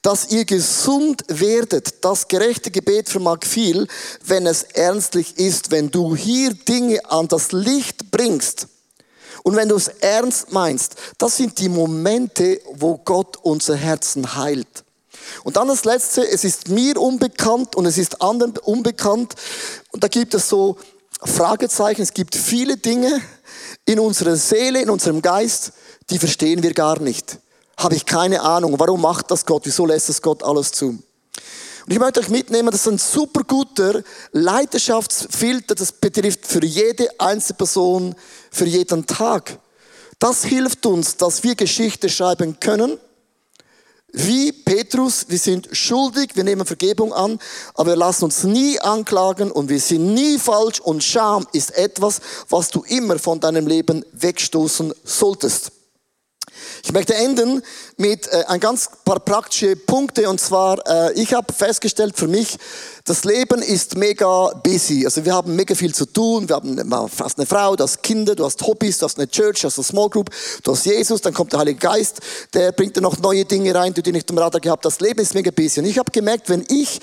dass 0.02 0.32
ihr 0.32 0.44
gesund 0.44 1.24
werdet. 1.30 2.04
Das 2.04 2.28
gerechte 2.28 2.72
Gebet 2.72 3.08
vermag 3.08 3.40
viel, 3.46 3.88
wenn 4.26 4.48
es 4.48 4.64
ernstlich 4.64 5.38
ist, 5.38 5.72
wenn 5.72 5.90
du 5.90 6.14
hier 6.14 6.54
Dinge 6.54 7.00
an 7.10 7.30
das 7.30 7.54
Licht 7.54 8.12
bringst 8.12 8.68
und 9.43 9.56
wenn 9.56 9.69
du 9.69 9.75
es 9.75 9.88
ernst 9.88 10.52
meinst, 10.52 10.95
das 11.17 11.38
sind 11.38 11.60
die 11.60 11.69
Momente, 11.69 12.62
wo 12.73 12.97
Gott 12.97 13.38
unser 13.38 13.75
Herzen 13.75 14.36
heilt. 14.36 14.84
Und 15.43 15.58
dann 15.58 15.67
das 15.67 15.86
Letzte, 15.86 16.28
es 16.28 16.43
ist 16.43 16.69
mir 16.69 16.99
unbekannt 16.99 17.75
und 17.75 17.86
es 17.86 17.97
ist 17.97 18.21
anderen 18.21 18.58
unbekannt. 18.58 19.36
Und 19.91 20.04
da 20.04 20.08
gibt 20.08 20.34
es 20.34 20.49
so 20.49 20.78
Fragezeichen, 21.21 22.02
es 22.02 22.13
gibt 22.13 22.36
viele 22.36 22.78
Dinge 22.78 23.21
in 23.86 23.99
unserer 23.99 24.36
Seele, 24.36 24.82
in 24.82 24.89
unserem 24.89 25.21
Geist, 25.21 25.73
die 26.10 26.19
verstehen 26.19 26.63
wir 26.63 26.73
gar 26.73 26.99
nicht. 26.99 27.39
Habe 27.78 27.95
ich 27.95 28.06
keine 28.06 28.41
Ahnung, 28.41 28.75
warum 28.78 29.02
macht 29.02 29.32
das 29.32 29.45
Gott, 29.45 29.63
wieso 29.65 29.86
lässt 29.86 30.10
es 30.10 30.21
Gott 30.21 30.43
alles 30.43 30.71
zu? 30.71 30.99
Und 31.89 31.93
ich 31.93 31.99
möchte 31.99 32.19
euch 32.19 32.30
mitnehmen, 32.30 32.69
das 32.69 32.82
ist 32.82 32.88
ein 32.88 32.99
super 32.99 33.43
guter 33.43 34.04
Leidenschaftsfilter, 34.32 35.73
das 35.73 35.91
betrifft 35.91 36.45
für 36.45 36.63
jede 36.63 37.10
einzelne 37.19 37.58
Person, 37.58 38.13
für 38.52 38.65
jeden 38.65 39.08
Tag. 39.08 39.58
Das 40.19 40.43
hilft 40.43 40.86
uns, 40.86 41.17
dass 41.17 41.41
wir 41.43 41.56
Geschichte 41.56 42.08
schreiben 42.08 42.60
können. 42.60 42.99
Wie 44.12 44.52
Petrus, 44.52 45.25
wir 45.30 45.39
sind 45.39 45.67
schuldig, 45.71 46.36
wir 46.36 46.43
nehmen 46.43 46.67
Vergebung 46.67 47.12
an, 47.12 47.39
aber 47.73 47.93
wir 47.93 47.95
lassen 47.95 48.25
uns 48.25 48.43
nie 48.43 48.80
anklagen 48.80 49.52
und 49.52 49.69
wir 49.69 49.80
sind 49.80 50.13
nie 50.13 50.38
falsch 50.38 50.80
und 50.82 51.04
Scham 51.04 51.47
ist 51.54 51.75
etwas, 51.75 52.21
was 52.49 52.69
du 52.69 52.84
immer 52.84 53.17
von 53.17 53.39
deinem 53.39 53.65
Leben 53.65 54.06
wegstoßen 54.12 54.93
solltest. 55.04 55.71
Ich 56.84 56.91
möchte 56.91 57.13
enden 57.15 57.62
mit 57.98 58.28
äh, 58.28 58.43
ein 58.48 58.60
ganz 58.60 58.89
paar 59.06 59.19
praktische 59.19 59.76
Punkte 59.76 60.30
und 60.30 60.39
zwar, 60.39 60.80
äh, 60.88 61.13
ich 61.13 61.34
habe 61.34 61.54
festgestellt 61.54 62.17
für 62.17 62.28
mich, 62.28 62.58
das 63.10 63.24
Leben 63.24 63.63
ist 63.63 63.98
mega 63.98 64.52
busy. 64.63 65.04
Also 65.04 65.26
wir 65.26 65.34
haben 65.34 65.56
mega 65.56 65.74
viel 65.74 65.95
zu 65.95 66.06
tun. 66.06 66.48
Wir 66.48 66.58
haben 66.58 67.10
fast 67.10 67.39
eine 67.39 67.48
Frau, 67.48 67.76
du 67.76 67.84
hast 67.84 68.04
Kinder, 68.04 68.36
du 68.36 68.45
hast 68.45 68.62
Hobbys, 68.62 69.00
du 69.00 69.06
hast 69.06 69.17
eine 69.17 69.28
Church, 69.28 69.62
du 69.62 69.67
hast 69.67 69.80
eine 69.80 69.84
Small 69.84 70.10
Group, 70.10 70.30
du 70.63 70.72
hast 70.74 70.86
Jesus, 70.86 71.19
dann 71.19 71.34
kommt 71.34 71.52
der 71.52 71.60
Heilige 71.60 71.80
Geist, 71.80 72.19
der 72.54 72.72
bringt 72.72 72.95
dir 72.95 73.02
noch 73.02 73.17
neue 73.17 73.45
Dinge 73.45 73.74
rein, 73.74 73.95
die 73.95 74.04
du 74.04 74.12
nicht 74.12 74.30
im 74.30 74.38
Radar 74.38 74.62
gehabt 74.62 74.86
hast. 74.86 75.00
Das 75.00 75.08
Leben 75.08 75.22
ist 75.22 75.34
mega 75.34 75.50
busy. 75.50 75.80
Und 75.80 75.88
ich 75.88 75.98
habe 75.98 76.12
gemerkt, 76.12 76.50
wenn 76.50 76.63
ich 76.69 77.00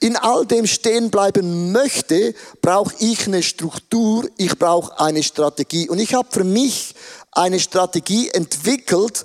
in 0.00 0.16
all 0.16 0.46
dem 0.46 0.66
stehen 0.66 1.10
bleiben 1.10 1.72
möchte, 1.72 2.34
brauche 2.62 2.94
ich 2.98 3.26
eine 3.26 3.42
Struktur, 3.42 4.30
ich 4.38 4.58
brauche 4.58 4.98
eine 4.98 5.22
Strategie. 5.22 5.90
Und 5.90 5.98
ich 5.98 6.14
habe 6.14 6.28
für 6.30 6.44
mich 6.44 6.94
eine 7.32 7.60
Strategie 7.60 8.30
entwickelt, 8.30 9.24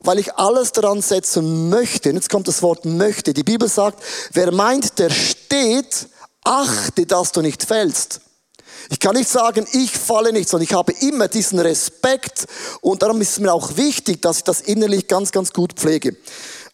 weil 0.00 0.18
ich 0.18 0.34
alles 0.34 0.72
daran 0.72 1.02
setzen 1.02 1.68
möchte. 1.68 2.10
Und 2.10 2.16
jetzt 2.16 2.30
kommt 2.30 2.48
das 2.48 2.62
Wort 2.62 2.84
möchte. 2.84 3.34
Die 3.34 3.42
Bibel 3.42 3.68
sagt, 3.68 4.02
wer 4.32 4.52
meint, 4.52 4.98
der 4.98 5.10
steht, 5.10 6.08
achte, 6.44 7.06
dass 7.06 7.32
du 7.32 7.42
nicht 7.42 7.64
fällst. 7.64 8.20
Ich 8.88 9.00
kann 9.00 9.16
nicht 9.16 9.28
sagen, 9.28 9.66
ich 9.72 9.90
falle 9.90 10.32
nicht, 10.32 10.48
sondern 10.48 10.64
ich 10.64 10.74
habe 10.74 10.92
immer 11.00 11.26
diesen 11.26 11.58
Respekt 11.58 12.46
und 12.80 13.02
darum 13.02 13.20
ist 13.20 13.30
es 13.30 13.38
mir 13.40 13.52
auch 13.52 13.76
wichtig, 13.76 14.22
dass 14.22 14.38
ich 14.38 14.44
das 14.44 14.60
innerlich 14.60 15.08
ganz, 15.08 15.32
ganz 15.32 15.52
gut 15.52 15.72
pflege. 15.72 16.16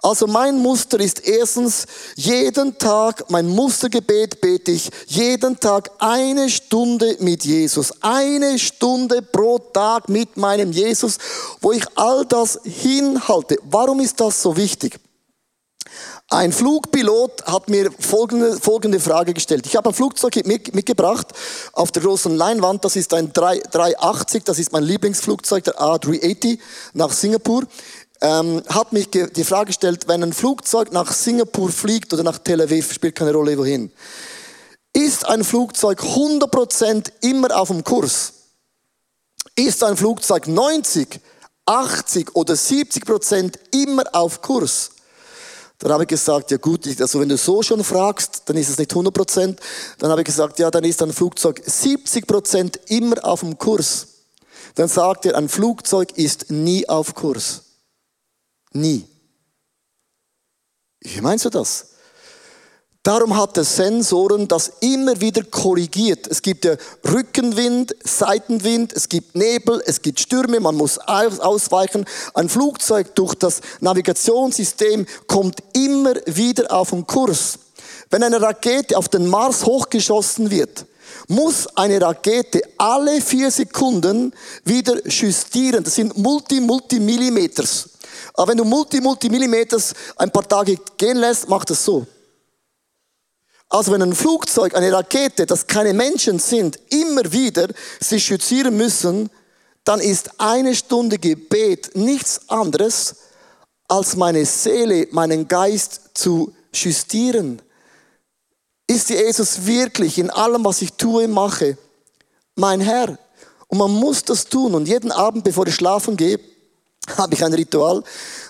Also 0.04 0.26
mein 0.26 0.58
Muster 0.58 0.98
ist 0.98 1.24
erstens, 1.24 1.86
jeden 2.16 2.76
Tag, 2.76 3.30
mein 3.30 3.46
Mustergebet 3.46 4.40
bete 4.40 4.72
ich, 4.72 4.90
jeden 5.06 5.60
Tag 5.60 5.92
eine 6.00 6.50
Stunde 6.50 7.16
mit 7.20 7.44
Jesus. 7.44 7.92
Eine 8.02 8.58
Stunde 8.58 9.22
pro 9.22 9.58
Tag 9.58 10.08
mit 10.08 10.36
meinem 10.36 10.72
Jesus, 10.72 11.18
wo 11.60 11.70
ich 11.70 11.84
all 11.94 12.26
das 12.26 12.58
hinhalte. 12.64 13.58
Warum 13.62 14.00
ist 14.00 14.18
das 14.18 14.42
so 14.42 14.56
wichtig? 14.56 14.98
Ein 16.32 16.50
Flugpilot 16.50 17.44
hat 17.44 17.68
mir 17.68 17.92
folgende, 17.92 18.58
folgende 18.58 18.98
Frage 19.00 19.34
gestellt. 19.34 19.66
Ich 19.66 19.76
habe 19.76 19.90
ein 19.90 19.94
Flugzeug 19.94 20.34
mitgebracht 20.46 21.26
auf 21.74 21.92
der 21.92 22.02
großen 22.02 22.34
Leinwand. 22.34 22.86
Das 22.86 22.96
ist 22.96 23.12
ein 23.12 23.34
380, 23.34 24.42
das 24.42 24.58
ist 24.58 24.72
mein 24.72 24.82
Lieblingsflugzeug, 24.82 25.64
der 25.64 25.78
A380 25.78 26.58
nach 26.94 27.12
Singapur 27.12 27.64
ähm, 28.22 28.62
hat 28.68 28.92
mich 28.92 29.10
die 29.10 29.44
Frage 29.44 29.66
gestellt, 29.66 30.06
wenn 30.06 30.22
ein 30.22 30.32
Flugzeug 30.32 30.92
nach 30.92 31.12
Singapur 31.12 31.70
fliegt 31.70 32.12
oder 32.12 32.22
nach 32.22 32.38
Tel 32.38 32.62
Aviv, 32.62 32.92
spielt 32.92 33.16
keine 33.16 33.32
Rolle 33.32 33.58
wohin, 33.58 33.90
ist 34.92 35.26
ein 35.26 35.42
Flugzeug 35.42 36.00
100% 36.00 37.10
immer 37.22 37.54
auf 37.56 37.68
dem 37.68 37.82
Kurs? 37.82 38.32
Ist 39.56 39.82
ein 39.82 39.96
Flugzeug 39.96 40.46
90, 40.46 41.20
80 41.66 42.36
oder 42.36 42.54
70% 42.54 43.54
immer 43.72 44.04
auf 44.12 44.40
Kurs? 44.40 44.90
Dann 45.78 45.90
habe 45.90 46.04
ich 46.04 46.08
gesagt, 46.08 46.52
ja 46.52 46.58
gut, 46.58 46.86
also 47.00 47.18
wenn 47.18 47.28
du 47.28 47.36
so 47.36 47.60
schon 47.60 47.82
fragst, 47.82 48.42
dann 48.46 48.56
ist 48.56 48.68
es 48.68 48.78
nicht 48.78 48.92
100%. 48.92 49.56
Dann 49.98 50.10
habe 50.10 50.20
ich 50.20 50.26
gesagt, 50.26 50.60
ja, 50.60 50.70
dann 50.70 50.84
ist 50.84 51.02
ein 51.02 51.12
Flugzeug 51.12 51.60
70% 51.66 52.78
immer 52.86 53.16
auf 53.24 53.40
dem 53.40 53.58
Kurs. 53.58 54.06
Dann 54.76 54.86
sagt 54.86 55.26
er, 55.26 55.36
ein 55.36 55.48
Flugzeug 55.48 56.16
ist 56.16 56.52
nie 56.52 56.88
auf 56.88 57.16
Kurs. 57.16 57.61
Nie. 58.72 59.04
Wie 61.00 61.20
meinst 61.20 61.44
du 61.44 61.50
das? 61.50 61.88
Darum 63.02 63.36
hat 63.36 63.56
er 63.56 63.64
Sensoren, 63.64 64.46
das 64.46 64.74
immer 64.78 65.20
wieder 65.20 65.42
korrigiert. 65.42 66.28
Es 66.28 66.40
gibt 66.40 66.64
ja 66.64 66.76
Rückenwind, 67.04 67.96
Seitenwind, 68.04 68.92
es 68.92 69.08
gibt 69.08 69.34
Nebel, 69.34 69.82
es 69.84 70.02
gibt 70.02 70.20
Stürme, 70.20 70.60
man 70.60 70.76
muss 70.76 70.98
ausweichen. 70.98 72.04
Ein 72.34 72.48
Flugzeug 72.48 73.12
durch 73.16 73.34
das 73.34 73.60
Navigationssystem 73.80 75.06
kommt 75.26 75.58
immer 75.72 76.14
wieder 76.26 76.70
auf 76.72 76.90
den 76.90 77.04
Kurs. 77.04 77.58
Wenn 78.08 78.22
eine 78.22 78.40
Rakete 78.40 78.96
auf 78.96 79.08
den 79.08 79.26
Mars 79.26 79.66
hochgeschossen 79.66 80.52
wird, 80.52 80.86
muss 81.26 81.66
eine 81.76 82.00
Rakete 82.00 82.62
alle 82.78 83.20
vier 83.20 83.50
Sekunden 83.50 84.32
wieder 84.64 85.04
justieren. 85.08 85.82
Das 85.82 85.96
sind 85.96 86.16
multi, 86.16 86.60
multi 86.60 87.00
Millimeters. 87.00 87.88
Aber 88.34 88.48
wenn 88.48 88.58
du 88.58 88.64
multi, 88.64 89.00
multi 89.00 89.28
Millimeters 89.28 89.94
ein 90.16 90.30
paar 90.30 90.46
Tage 90.48 90.78
gehen 90.96 91.18
lässt, 91.18 91.48
macht 91.48 91.70
es 91.70 91.84
so. 91.84 92.06
Also 93.68 93.90
wenn 93.92 94.02
ein 94.02 94.14
Flugzeug, 94.14 94.74
eine 94.74 94.92
Rakete, 94.92 95.46
das 95.46 95.66
keine 95.66 95.94
Menschen 95.94 96.38
sind, 96.38 96.78
immer 96.90 97.32
wieder 97.32 97.68
sich 98.00 98.24
schützieren 98.24 98.76
müssen, 98.76 99.30
dann 99.84 100.00
ist 100.00 100.38
eine 100.38 100.74
Stunde 100.74 101.18
Gebet 101.18 101.92
nichts 101.94 102.48
anderes, 102.48 103.16
als 103.88 104.16
meine 104.16 104.44
Seele, 104.46 105.08
meinen 105.10 105.48
Geist 105.48 106.10
zu 106.14 106.54
justieren. 106.72 107.60
Ist 108.86 109.10
Jesus 109.10 109.66
wirklich 109.66 110.18
in 110.18 110.30
allem, 110.30 110.64
was 110.64 110.82
ich 110.82 110.92
tue, 110.92 111.26
mache, 111.26 111.78
mein 112.54 112.80
Herr? 112.80 113.18
Und 113.68 113.78
man 113.78 113.90
muss 113.90 114.22
das 114.22 114.44
tun. 114.44 114.74
Und 114.74 114.86
jeden 114.86 115.10
Abend, 115.10 115.44
bevor 115.44 115.66
ich 115.66 115.74
schlafen 115.74 116.16
gehe, 116.16 116.38
habe 117.16 117.34
ich 117.34 117.44
ein 117.44 117.52
Ritual, 117.52 118.02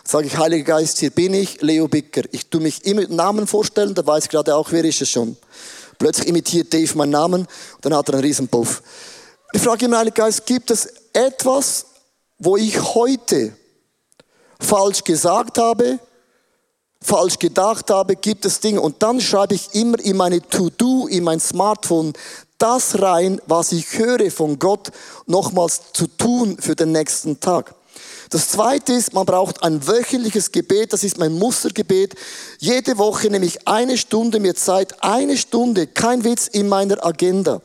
sage 0.05 0.27
ich, 0.27 0.37
Heiliger 0.37 0.77
Geist, 0.77 0.99
hier 0.99 1.11
bin 1.11 1.35
ich, 1.35 1.61
Leo 1.62 1.88
Bicker. 1.88 2.23
Ich 2.33 2.47
tue 2.47 2.61
mich 2.61 2.85
immer 2.85 3.01
mit 3.01 3.11
Namen 3.11 3.47
vorstellen, 3.47 3.95
da 3.95 4.07
weiß 4.07 4.25
ich 4.25 4.31
gerade 4.31 4.55
auch, 4.55 4.71
wer 4.73 4.85
ist 4.85 5.01
es 5.01 5.09
schon. 5.09 5.37
Plötzlich 5.99 6.29
imitiert 6.29 6.73
Dave 6.73 6.97
meinen 6.97 7.11
Namen, 7.11 7.43
und 7.43 7.85
dann 7.85 7.95
hat 7.95 8.09
er 8.09 8.15
einen 8.15 8.25
riesen 8.25 8.49
Puff. 8.49 8.83
Ich 9.53 9.62
frage 9.62 9.87
immer, 9.87 9.99
Heiliger 9.99 10.25
Geist, 10.25 10.45
gibt 10.47 10.71
es 10.71 10.88
etwas, 11.12 11.87
wo 12.38 12.57
ich 12.57 12.79
heute 12.95 13.53
falsch 14.61 15.05
gesagt 15.05 15.59
habe, 15.59 15.99
falsch 17.01 17.38
gedacht 17.38 17.91
habe, 17.91 18.17
gibt 18.17 18.45
es 18.45 18.61
Dinge. 18.61 18.81
Und 18.81 19.03
dann 19.03 19.21
schreibe 19.21 19.55
ich 19.55 19.75
immer 19.75 19.99
in 20.01 20.17
meine 20.17 20.41
To-Do, 20.41 21.07
in 21.09 21.25
mein 21.25 21.41
Smartphone, 21.41 22.12
das 22.59 23.01
rein, 23.01 23.41
was 23.47 23.73
ich 23.73 23.99
höre 23.99 24.31
von 24.31 24.59
Gott, 24.59 24.93
nochmals 25.27 25.93
zu 25.93 26.07
tun 26.07 26.57
für 26.61 26.77
den 26.77 26.93
nächsten 26.93 27.41
Tag. 27.41 27.75
Das 28.33 28.49
zweite 28.49 28.95
ist, 28.95 29.12
man 29.12 29.27
braucht 29.27 29.62
ein 29.62 29.87
wöchentliches 29.87 30.53
Gebet, 30.53 30.95
das 30.95 31.05
ist 31.05 31.18
mein 31.18 31.35
Mustergebet. 31.35 32.14
Jede 32.59 32.97
Woche 32.97 33.29
nehme 33.29 33.45
ich 33.45 33.68
eine 33.68 33.99
Stunde 33.99 34.40
mir 34.40 34.55
Zeit, 34.55 35.05
eine 35.05 35.37
Stunde, 35.37 35.87
kein 35.87 36.25
Witz 36.25 36.47
in 36.47 36.66
meiner 36.66 37.05
Agenda. 37.05 37.61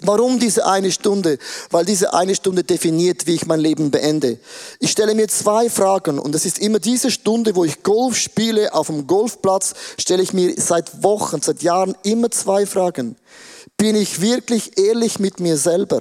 Warum 0.00 0.38
diese 0.38 0.68
eine 0.68 0.92
Stunde? 0.92 1.38
Weil 1.70 1.84
diese 1.84 2.14
eine 2.14 2.36
Stunde 2.36 2.62
definiert, 2.62 3.26
wie 3.26 3.34
ich 3.34 3.46
mein 3.46 3.58
Leben 3.58 3.90
beende. 3.90 4.38
Ich 4.78 4.92
stelle 4.92 5.16
mir 5.16 5.26
zwei 5.26 5.68
Fragen 5.68 6.20
und 6.20 6.32
es 6.32 6.46
ist 6.46 6.60
immer 6.60 6.78
diese 6.78 7.10
Stunde, 7.10 7.56
wo 7.56 7.64
ich 7.64 7.82
Golf 7.82 8.16
spiele 8.16 8.74
auf 8.74 8.86
dem 8.86 9.08
Golfplatz, 9.08 9.74
stelle 9.98 10.22
ich 10.22 10.32
mir 10.32 10.54
seit 10.58 11.02
Wochen, 11.02 11.42
seit 11.42 11.64
Jahren 11.64 11.96
immer 12.04 12.30
zwei 12.30 12.66
Fragen. 12.66 13.16
Bin 13.76 13.96
ich 13.96 14.20
wirklich 14.20 14.78
ehrlich 14.78 15.18
mit 15.18 15.40
mir 15.40 15.56
selber? 15.56 15.98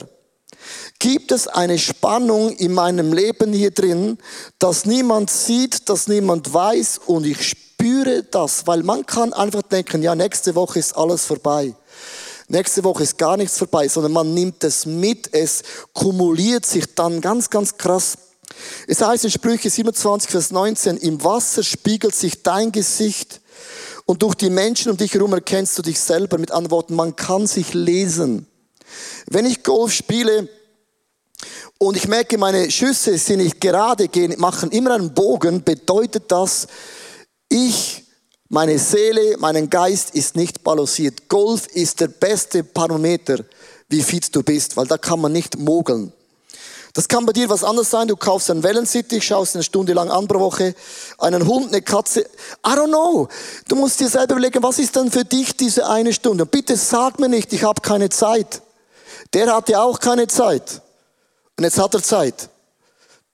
Gibt 1.00 1.32
es 1.32 1.48
eine 1.48 1.78
Spannung 1.78 2.56
in 2.56 2.74
meinem 2.74 3.14
Leben 3.14 3.54
hier 3.54 3.72
drin, 3.72 4.18
dass 4.58 4.86
niemand 4.86 5.30
sieht, 5.30 5.90
dass 5.90 6.08
niemand 6.08 6.54
weiß 6.54 7.02
und 7.06 7.26
ich 7.26 7.50
spüre 7.50 8.24
das, 8.24 8.66
weil 8.66 8.82
man 8.82 9.06
kann 9.06 9.34
einfach 9.34 9.62
denken, 9.62 10.02
ja, 10.02 10.16
nächste 10.16 10.56
Woche 10.56 10.80
ist 10.80 10.98
alles 10.98 11.26
vorbei. 11.26 11.76
Nächste 12.48 12.84
Woche 12.84 13.04
ist 13.04 13.18
gar 13.18 13.38
nichts 13.38 13.58
vorbei, 13.58 13.88
sondern 13.90 14.14
man 14.14 14.34
nimmt 14.34 14.64
es 14.64 14.86
mit, 14.86 15.34
es 15.34 15.64
kumuliert 15.94 16.66
sich 16.66 16.96
dann 16.96 17.22
ganz, 17.22 17.50
ganz 17.50 17.78
krass. 17.78 18.18
Es 18.88 19.02
heißt 19.02 19.26
in 19.26 19.32
Sprüche 19.32 19.70
27, 19.70 20.32
Vers 20.32 20.52
19, 20.52 20.98
im 20.98 21.24
Wasser 21.24 21.62
spiegelt 21.62 22.16
sich 22.16 22.42
dein 22.44 22.72
Gesicht 22.72 23.42
und 24.06 24.24
durch 24.24 24.36
die 24.36 24.50
Menschen 24.50 24.92
um 24.92 24.98
dich 24.98 25.14
herum 25.14 25.34
erkennst 25.34 25.78
du 25.78 25.82
dich 25.82 26.00
selber. 26.00 26.38
Mit 26.38 26.52
anderen 26.52 26.72
Worten, 26.72 26.96
man 26.96 27.16
kann 27.18 27.46
sich 27.46 27.74
lesen. 27.74 28.48
Wenn 29.30 29.46
ich 29.46 29.64
Golf 29.64 29.92
spiele, 29.92 30.48
und 31.80 31.96
ich 31.98 32.08
merke, 32.08 32.38
meine 32.38 32.72
Schüsse 32.72 33.18
sind 33.18 33.38
nicht 33.38 33.62
gerade, 33.62 34.08
gehen, 34.08 34.36
machen 34.38 34.72
immer 34.72 34.96
einen 34.96 35.14
Bogen, 35.14 35.64
bedeutet 35.64 36.32
das, 36.32 36.68
ich, 37.50 38.04
meine 38.50 38.80
Seele, 38.80 39.38
meinen 39.38 39.70
Geist 39.70 40.16
ist 40.16 40.36
nicht 40.36 40.64
balanciert. 40.64 41.30
Golf 41.30 41.68
ist 41.68 42.00
der 42.00 42.08
beste 42.08 42.64
Parameter, 42.64 43.40
wie 43.90 44.02
fit 44.02 44.34
du 44.36 44.42
bist, 44.42 44.76
weil 44.76 44.88
da 44.88 44.98
kann 44.98 45.22
man 45.22 45.32
nicht 45.32 45.58
mogeln. 45.58 46.12
Das 46.94 47.08
kann 47.08 47.28
bei 47.28 47.34
dir 47.34 47.48
was 47.48 47.64
anderes 47.64 47.92
sein. 47.92 48.08
Du 48.08 48.16
kaufst 48.16 48.50
einen 48.50 48.64
Wellensittich, 48.64 49.24
schaust 49.24 49.56
eine 49.56 49.64
Stunde 49.64 49.94
lang 49.94 50.10
an 50.10 50.28
pro 50.28 50.40
Woche, 50.40 50.74
einen 51.20 51.46
Hund, 51.46 51.68
eine 51.68 51.84
Katze. 51.84 52.22
I 52.66 52.72
don't 52.72 52.88
know. 52.88 53.28
Du 53.68 53.76
musst 53.76 54.00
dir 54.00 54.10
selber 54.10 54.34
überlegen, 54.34 54.64
was 54.64 54.80
ist 54.80 54.96
denn 54.96 55.12
für 55.12 55.24
dich 55.24 55.56
diese 55.56 55.88
eine 55.88 56.12
Stunde? 56.12 56.46
Und 56.46 56.52
bitte 56.52 56.76
sag 56.76 57.20
mir 57.20 57.30
nicht, 57.30 57.54
ich 57.54 57.64
habe 57.64 57.82
keine 57.82 58.10
Zeit. 58.10 58.64
Der 59.34 59.54
hatte 59.54 59.80
auch 59.80 60.00
keine 60.00 60.26
Zeit. 60.28 60.82
Und 61.58 61.64
jetzt 61.64 61.80
hat 61.80 61.94
er 61.96 62.04
Zeit. 62.04 62.50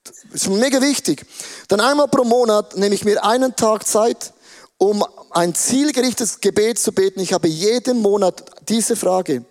Das 0.04 0.42
ist 0.42 0.48
mega 0.48 0.80
wichtig. 0.80 1.26
Dann 1.68 1.80
einmal 1.80 2.08
pro 2.08 2.24
Monat 2.24 2.76
nehme 2.76 2.94
ich 2.94 3.04
mir 3.04 3.22
einen 3.24 3.54
Tag 3.54 3.86
Zeit, 3.86 4.32
um 4.78 5.04
ein 5.30 5.54
zielgerichtetes 5.54 6.40
Gebet 6.40 6.78
zu 6.78 6.92
beten. 6.92 7.20
Ich 7.20 7.32
habe 7.32 7.48
jeden 7.48 8.00
Monat 8.00 8.44
diese 8.68 8.96
Frage. 8.96 9.44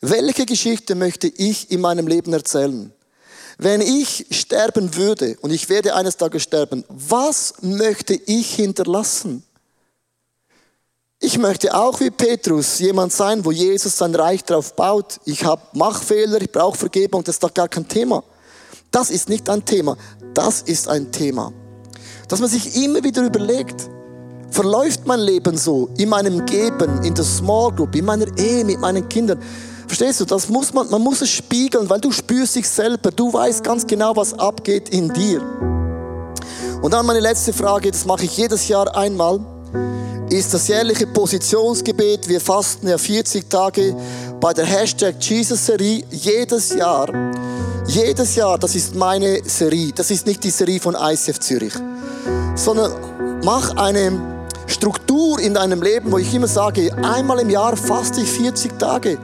Welche 0.00 0.46
Geschichte 0.46 0.94
möchte 0.94 1.28
ich 1.28 1.70
in 1.70 1.80
meinem 1.80 2.06
Leben 2.06 2.32
erzählen? 2.32 2.92
Wenn 3.58 3.80
ich 3.80 4.26
sterben 4.30 4.96
würde 4.96 5.36
und 5.40 5.50
ich 5.50 5.68
werde 5.68 5.94
eines 5.94 6.16
Tages 6.16 6.42
sterben, 6.42 6.84
was 6.88 7.54
möchte 7.60 8.14
ich 8.14 8.54
hinterlassen? 8.54 9.44
Ich 11.24 11.38
möchte 11.38 11.72
auch 11.72 12.00
wie 12.00 12.10
Petrus 12.10 12.80
jemand 12.80 13.12
sein, 13.12 13.44
wo 13.44 13.52
Jesus 13.52 13.96
sein 13.96 14.12
Reich 14.12 14.42
drauf 14.42 14.74
baut. 14.74 15.20
Ich 15.24 15.44
habe 15.44 15.62
Machfehler, 15.72 16.42
ich 16.42 16.50
brauche 16.50 16.76
Vergebung, 16.76 17.22
das 17.22 17.36
ist 17.36 17.44
doch 17.44 17.54
gar 17.54 17.68
kein 17.68 17.86
Thema. 17.86 18.24
Das 18.90 19.08
ist 19.08 19.28
nicht 19.28 19.48
ein 19.48 19.64
Thema, 19.64 19.96
das 20.34 20.62
ist 20.62 20.88
ein 20.88 21.12
Thema. 21.12 21.52
Dass 22.26 22.40
man 22.40 22.50
sich 22.50 22.74
immer 22.74 23.04
wieder 23.04 23.24
überlegt, 23.24 23.88
verläuft 24.50 25.06
mein 25.06 25.20
Leben 25.20 25.56
so 25.56 25.90
in 25.96 26.08
meinem 26.08 26.44
Geben, 26.44 27.04
in 27.04 27.14
der 27.14 27.24
Small 27.24 27.70
Group, 27.70 27.94
in 27.94 28.04
meiner 28.04 28.26
Ehe, 28.36 28.64
mit 28.64 28.80
meinen 28.80 29.08
Kindern. 29.08 29.40
Verstehst 29.86 30.18
du, 30.20 30.24
das 30.24 30.48
muss 30.48 30.74
man, 30.74 30.90
man 30.90 31.02
muss 31.02 31.22
es 31.22 31.30
spiegeln, 31.30 31.88
weil 31.88 32.00
du 32.00 32.10
spürst 32.10 32.56
dich 32.56 32.68
selber, 32.68 33.12
du 33.12 33.32
weißt 33.32 33.62
ganz 33.62 33.86
genau, 33.86 34.16
was 34.16 34.36
abgeht 34.36 34.88
in 34.88 35.08
dir. 35.12 35.40
Und 36.82 36.92
dann 36.92 37.06
meine 37.06 37.20
letzte 37.20 37.52
Frage, 37.52 37.92
das 37.92 38.06
mache 38.06 38.24
ich 38.24 38.36
jedes 38.36 38.66
Jahr 38.66 38.96
einmal, 38.96 39.38
ist 40.32 40.54
das 40.54 40.68
jährliche 40.68 41.06
Positionsgebet. 41.06 42.26
Wir 42.26 42.40
fasten 42.40 42.88
ja 42.88 42.96
40 42.96 43.50
Tage 43.50 43.94
bei 44.40 44.54
der 44.54 44.64
Hashtag 44.64 45.16
Jesus-Serie 45.20 46.04
jedes 46.10 46.74
Jahr. 46.74 47.08
Jedes 47.86 48.34
Jahr, 48.36 48.58
das 48.58 48.74
ist 48.74 48.94
meine 48.94 49.42
Serie. 49.44 49.92
Das 49.94 50.10
ist 50.10 50.26
nicht 50.26 50.42
die 50.42 50.50
Serie 50.50 50.80
von 50.80 50.96
ICF 50.98 51.38
Zürich. 51.38 51.74
Sondern 52.54 53.40
mach 53.44 53.76
eine 53.76 54.20
Struktur 54.66 55.38
in 55.38 55.52
deinem 55.52 55.82
Leben, 55.82 56.10
wo 56.10 56.16
ich 56.16 56.32
immer 56.32 56.48
sage, 56.48 56.94
einmal 57.04 57.40
im 57.40 57.50
Jahr 57.50 57.76
faste 57.76 58.22
ich 58.22 58.30
40 58.30 58.78
Tage 58.78 59.18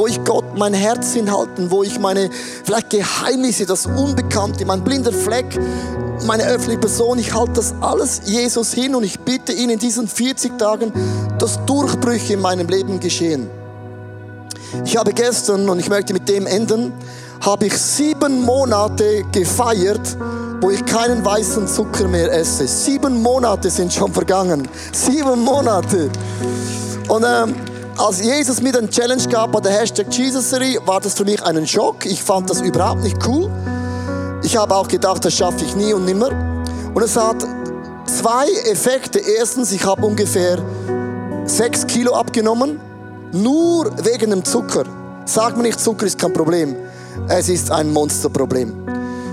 wo 0.00 0.06
ich 0.06 0.24
Gott 0.24 0.56
mein 0.56 0.72
Herz 0.72 1.12
hinhalten, 1.12 1.70
wo 1.70 1.82
ich 1.82 1.98
meine 1.98 2.30
vielleicht 2.64 2.88
Geheimnisse, 2.88 3.66
das 3.66 3.84
Unbekannte, 3.84 4.64
mein 4.64 4.82
blinder 4.82 5.12
Fleck, 5.12 5.60
meine 6.26 6.44
öffentliche 6.44 6.80
Person, 6.80 7.18
ich 7.18 7.34
halte 7.34 7.52
das 7.52 7.74
alles 7.82 8.22
Jesus 8.24 8.72
hin 8.72 8.94
und 8.94 9.04
ich 9.04 9.20
bitte 9.20 9.52
ihn 9.52 9.68
in 9.68 9.78
diesen 9.78 10.08
40 10.08 10.58
Tagen, 10.58 10.90
dass 11.38 11.62
Durchbrüche 11.66 12.32
in 12.32 12.40
meinem 12.40 12.66
Leben 12.68 12.98
geschehen. 12.98 13.50
Ich 14.86 14.96
habe 14.96 15.12
gestern, 15.12 15.68
und 15.68 15.78
ich 15.78 15.90
möchte 15.90 16.14
mit 16.14 16.26
dem 16.30 16.46
enden, 16.46 16.94
habe 17.42 17.66
ich 17.66 17.76
sieben 17.76 18.40
Monate 18.40 19.26
gefeiert, 19.32 20.16
wo 20.62 20.70
ich 20.70 20.82
keinen 20.86 21.22
weißen 21.22 21.68
Zucker 21.68 22.08
mehr 22.08 22.32
esse. 22.32 22.66
Sieben 22.66 23.20
Monate 23.20 23.68
sind 23.68 23.92
schon 23.92 24.14
vergangen. 24.14 24.66
Sieben 24.92 25.44
Monate. 25.44 26.08
Und 27.08 27.22
ähm, 27.28 27.54
als 28.00 28.22
Jesus 28.22 28.62
mir 28.62 28.72
den 28.72 28.88
Challenge 28.88 29.22
gab 29.28 29.52
bei 29.52 29.60
der 29.60 29.72
Hashtag 29.72 30.06
Jesus-Serie, 30.10 30.80
war 30.86 31.00
das 31.00 31.14
für 31.14 31.24
mich 31.24 31.42
ein 31.42 31.66
Schock. 31.66 32.06
Ich 32.06 32.22
fand 32.22 32.48
das 32.48 32.62
überhaupt 32.62 33.02
nicht 33.02 33.16
cool. 33.26 33.50
Ich 34.42 34.56
habe 34.56 34.74
auch 34.74 34.88
gedacht, 34.88 35.22
das 35.24 35.34
schaffe 35.34 35.62
ich 35.64 35.76
nie 35.76 35.92
und 35.92 36.06
nimmer. 36.06 36.30
Und 36.94 37.02
es 37.02 37.14
hat 37.14 37.36
zwei 38.06 38.46
Effekte. 38.70 39.18
Erstens, 39.18 39.70
ich 39.72 39.84
habe 39.84 40.06
ungefähr 40.06 40.58
sechs 41.44 41.86
Kilo 41.86 42.14
abgenommen, 42.14 42.80
nur 43.32 43.92
wegen 44.02 44.30
dem 44.30 44.44
Zucker. 44.44 44.84
Sag 45.26 45.58
mir 45.58 45.64
nicht, 45.64 45.78
Zucker 45.78 46.06
ist 46.06 46.18
kein 46.18 46.32
Problem. 46.32 46.76
Es 47.28 47.50
ist 47.50 47.70
ein 47.70 47.92
Monsterproblem. 47.92 48.72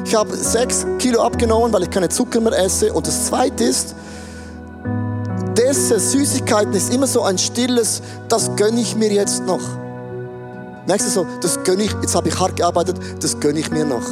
Ich 0.04 0.14
habe 0.14 0.36
sechs 0.36 0.86
Kilo 1.00 1.22
abgenommen, 1.22 1.72
weil 1.72 1.84
ich 1.84 1.90
keine 1.90 2.10
Zucker 2.10 2.42
mehr 2.42 2.58
esse. 2.60 2.92
Und 2.92 3.08
das 3.08 3.28
Zweite 3.28 3.64
ist, 3.64 3.96
Dessert, 5.58 6.02
Süßigkeiten 6.02 6.74
ist 6.74 6.94
immer 6.94 7.08
so 7.08 7.24
ein 7.24 7.38
stilles, 7.38 8.04
das 8.30 8.56
gönne 8.56 8.80
ich 8.80 8.96
mir 8.96 9.12
jetzt 9.12 9.44
noch. 9.46 9.62
Merkst 10.86 11.08
du 11.08 11.12
so, 11.12 11.28
das 11.42 11.64
gönne 11.64 11.84
ich, 11.84 11.92
jetzt 12.02 12.14
habe 12.16 12.30
ich 12.30 12.40
hart 12.40 12.56
gearbeitet, 12.56 12.98
das 13.20 13.40
gönne 13.40 13.60
ich 13.60 13.72
mir 13.72 13.84
noch. 13.84 14.08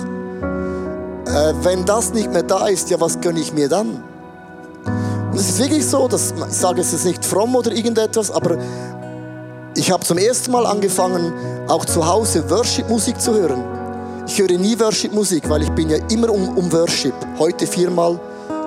Äh, 1.27 1.53
wenn 1.61 1.85
das 1.85 2.13
nicht 2.13 2.33
mehr 2.33 2.41
da 2.41 2.67
ist, 2.67 2.89
ja, 2.89 2.99
was 2.99 3.21
gönne 3.21 3.39
ich 3.39 3.53
mir 3.53 3.69
dann? 3.69 4.03
Und 5.31 5.35
es 5.35 5.49
ist 5.49 5.59
wirklich 5.59 5.85
so, 5.85 6.07
dass, 6.07 6.31
ich 6.31 6.55
sage 6.55 6.81
es 6.81 6.91
jetzt 6.91 7.05
nicht 7.05 7.23
fromm 7.23 7.55
oder 7.55 7.71
irgendetwas, 7.71 8.31
aber 8.31 8.57
ich 9.75 9.91
habe 9.91 10.03
zum 10.03 10.17
ersten 10.17 10.51
Mal 10.51 10.65
angefangen, 10.65 11.31
auch 11.67 11.85
zu 11.85 12.07
Hause 12.07 12.49
Worship-Musik 12.49 13.21
zu 13.21 13.33
hören. 13.35 13.63
Ich 14.25 14.39
höre 14.39 14.57
nie 14.57 14.79
Worship-Musik, 14.79 15.47
weil 15.47 15.61
ich 15.61 15.69
bin 15.71 15.91
ja 15.91 15.97
immer 16.09 16.31
um, 16.31 16.57
um 16.57 16.71
Worship. 16.71 17.13
Heute 17.37 17.67
viermal 17.67 18.19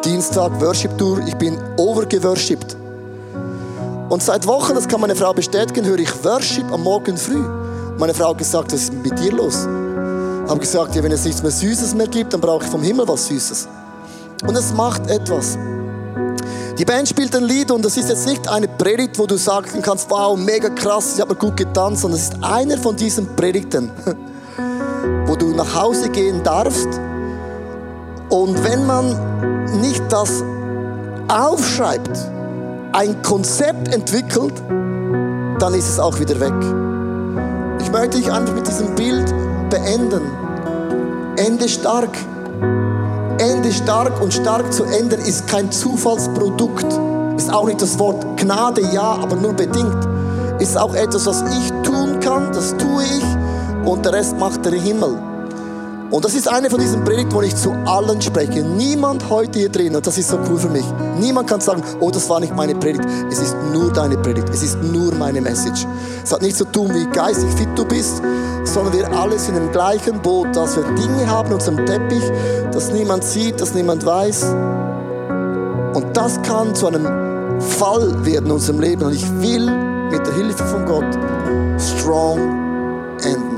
Dienstag 0.05 0.61
Worship 0.61 0.97
Tour. 0.97 1.21
Ich 1.27 1.35
bin 1.35 1.59
overgeworshipped. 1.77 2.77
Und 4.09 4.23
seit 4.23 4.47
Wochen, 4.47 4.75
das 4.75 4.87
kann 4.87 5.01
meine 5.01 5.17
Frau 5.17 5.33
bestätigen, 5.33 5.85
höre 5.85 5.99
ich 5.99 6.25
Worship 6.25 6.71
am 6.73 6.85
Morgen 6.85 7.17
früh. 7.17 7.43
Meine 7.99 8.15
Frau 8.15 8.31
hat 8.31 8.39
gesagt, 8.39 8.73
was 8.73 8.83
ist 8.83 8.93
mit 8.93 9.19
dir 9.19 9.33
los? 9.33 9.67
Ich 10.45 10.51
habe 10.51 10.61
gesagt, 10.61 10.95
ja, 10.95 11.03
wenn 11.03 11.13
es 11.13 11.25
nichts 11.25 11.43
mehr 11.43 11.51
Süßes 11.51 11.95
mehr 11.95 12.07
gibt, 12.07 12.33
dann 12.33 12.41
brauche 12.41 12.65
ich 12.65 12.71
vom 12.71 12.83
Himmel 12.83 13.07
was 13.09 13.27
Süßes. 13.27 13.69
Und 14.47 14.57
es 14.57 14.73
macht 14.73 15.11
etwas. 15.11 15.59
Die 16.79 16.85
Band 16.85 17.09
spielt 17.09 17.35
ein 17.35 17.43
Lied 17.43 17.73
und 17.73 17.85
das 17.85 17.97
ist 17.97 18.09
jetzt 18.09 18.27
nicht 18.27 18.49
eine 18.49 18.69
Predigt, 18.69 19.19
wo 19.19 19.27
du 19.27 19.37
sagen 19.37 19.83
kannst, 19.83 20.09
wow, 20.09 20.39
mega 20.39 20.69
krass, 20.69 21.15
ich 21.17 21.21
habe 21.21 21.35
gut 21.35 21.57
getanzt, 21.57 22.03
sondern 22.03 22.21
es 22.21 22.29
ist 22.29 22.37
einer 22.43 22.79
von 22.79 22.95
diesen 22.95 23.35
Predigten, 23.35 23.91
wo 25.27 25.35
du 25.35 25.49
nach 25.49 25.75
Hause 25.75 26.09
gehen 26.09 26.41
darfst 26.45 26.89
und 28.31 28.63
wenn 28.63 28.87
man 28.87 29.58
nicht 29.75 30.03
das 30.11 30.43
aufschreibt, 31.29 32.19
ein 32.93 33.21
Konzept 33.23 33.95
entwickelt, 33.95 34.55
dann 35.59 35.75
ist 35.75 35.89
es 35.89 35.99
auch 35.99 36.19
wieder 36.19 36.41
weg. 36.41 36.55
Ich 37.81 37.93
möchte 37.93 38.19
dich 38.19 38.31
einfach 38.33 38.55
mit 38.55 38.67
diesem 38.67 38.95
Bild 38.95 39.33
beenden. 39.71 40.23
Ende 41.37 41.69
stark. 41.69 42.11
Ende 43.39 43.73
stark 43.73 44.21
und 44.21 44.33
stark 44.33 44.73
zu 44.73 44.85
ändern 44.85 45.21
ist 45.21 45.47
kein 45.47 45.71
Zufallsprodukt. 45.71 46.87
Ist 47.37 47.53
auch 47.53 47.67
nicht 47.67 47.81
das 47.81 47.99
Wort 47.99 48.25
Gnade, 48.37 48.83
ja, 48.93 49.19
aber 49.23 49.37
nur 49.37 49.53
bedingt. 49.53 50.09
Ist 50.59 50.77
auch 50.77 50.95
etwas, 50.95 51.27
was 51.27 51.43
ich 51.43 51.71
tun 51.83 52.19
kann, 52.21 52.53
das 52.53 52.77
tue 52.77 53.05
ich 53.05 53.89
und 53.89 54.05
der 54.05 54.13
Rest 54.13 54.37
macht 54.39 54.65
der 54.65 54.73
Himmel. 54.73 55.28
Und 56.11 56.25
das 56.25 56.35
ist 56.35 56.49
eine 56.49 56.71
von 56.71 56.81
diesen 56.81 57.05
Predigten, 57.05 57.35
wo 57.35 57.43
ich 57.43 57.55
zu 57.55 57.71
allen 57.85 58.21
spreche. 58.23 58.63
Niemand 58.63 59.29
heute 59.29 59.59
hier 59.59 59.69
drin, 59.69 59.95
und 59.95 60.07
das 60.07 60.17
ist 60.17 60.31
so 60.31 60.39
cool 60.49 60.57
für 60.57 60.71
mich, 60.71 60.85
niemand 61.19 61.49
kann 61.49 61.61
sagen, 61.61 61.83
oh, 62.01 62.11
das 62.11 62.29
war 62.31 62.41
nicht 62.41 62.57
meine 62.57 62.75
Predigt. 62.75 63.05
Es 63.31 63.41
ist 63.41 63.55
nur 63.73 63.93
deine 63.93 64.17
Predigt. 64.17 64.49
Es 64.49 64.63
ist 64.63 64.83
nur 64.83 65.15
meine 65.15 65.43
Message. 65.43 65.87
Es 66.25 66.33
hat 66.33 66.41
nichts 66.41 66.59
zu 66.59 66.65
tun, 66.65 66.95
wie 66.95 67.07
geistig 67.07 67.51
fit 67.53 67.69
du 67.77 67.85
bist, 67.85 68.23
sondern 68.65 68.95
wir 68.95 69.13
alle 69.13 69.39
sind 69.39 69.57
im 69.57 69.71
gleichen 69.71 70.21
Boot, 70.23 70.57
dass 70.57 70.77
wir 70.77 70.85
Dinge 70.95 71.29
haben 71.29 71.49
in 71.49 71.55
unserem 71.55 71.85
Teppich, 71.85 72.23
das 72.73 72.91
niemand 72.91 73.23
sieht, 73.23 73.61
das 73.61 73.75
niemand 73.75 74.07
weiß. 74.07 74.45
Und 75.95 76.07
das 76.15 76.41
kann 76.43 76.75
zu 76.75 76.87
einem 76.87 77.61
Fall 77.61 78.25
werden 78.25 78.47
in 78.47 78.53
unserem 78.53 78.81
Leben. 78.81 79.03
Und 79.03 79.15
ich 79.15 79.29
will 79.41 79.71
mit 80.11 80.27
der 80.27 80.35
Hilfe 80.35 80.65
von 80.65 80.87
Gott 80.87 81.19
strong 81.79 82.39
enden. 83.23 83.58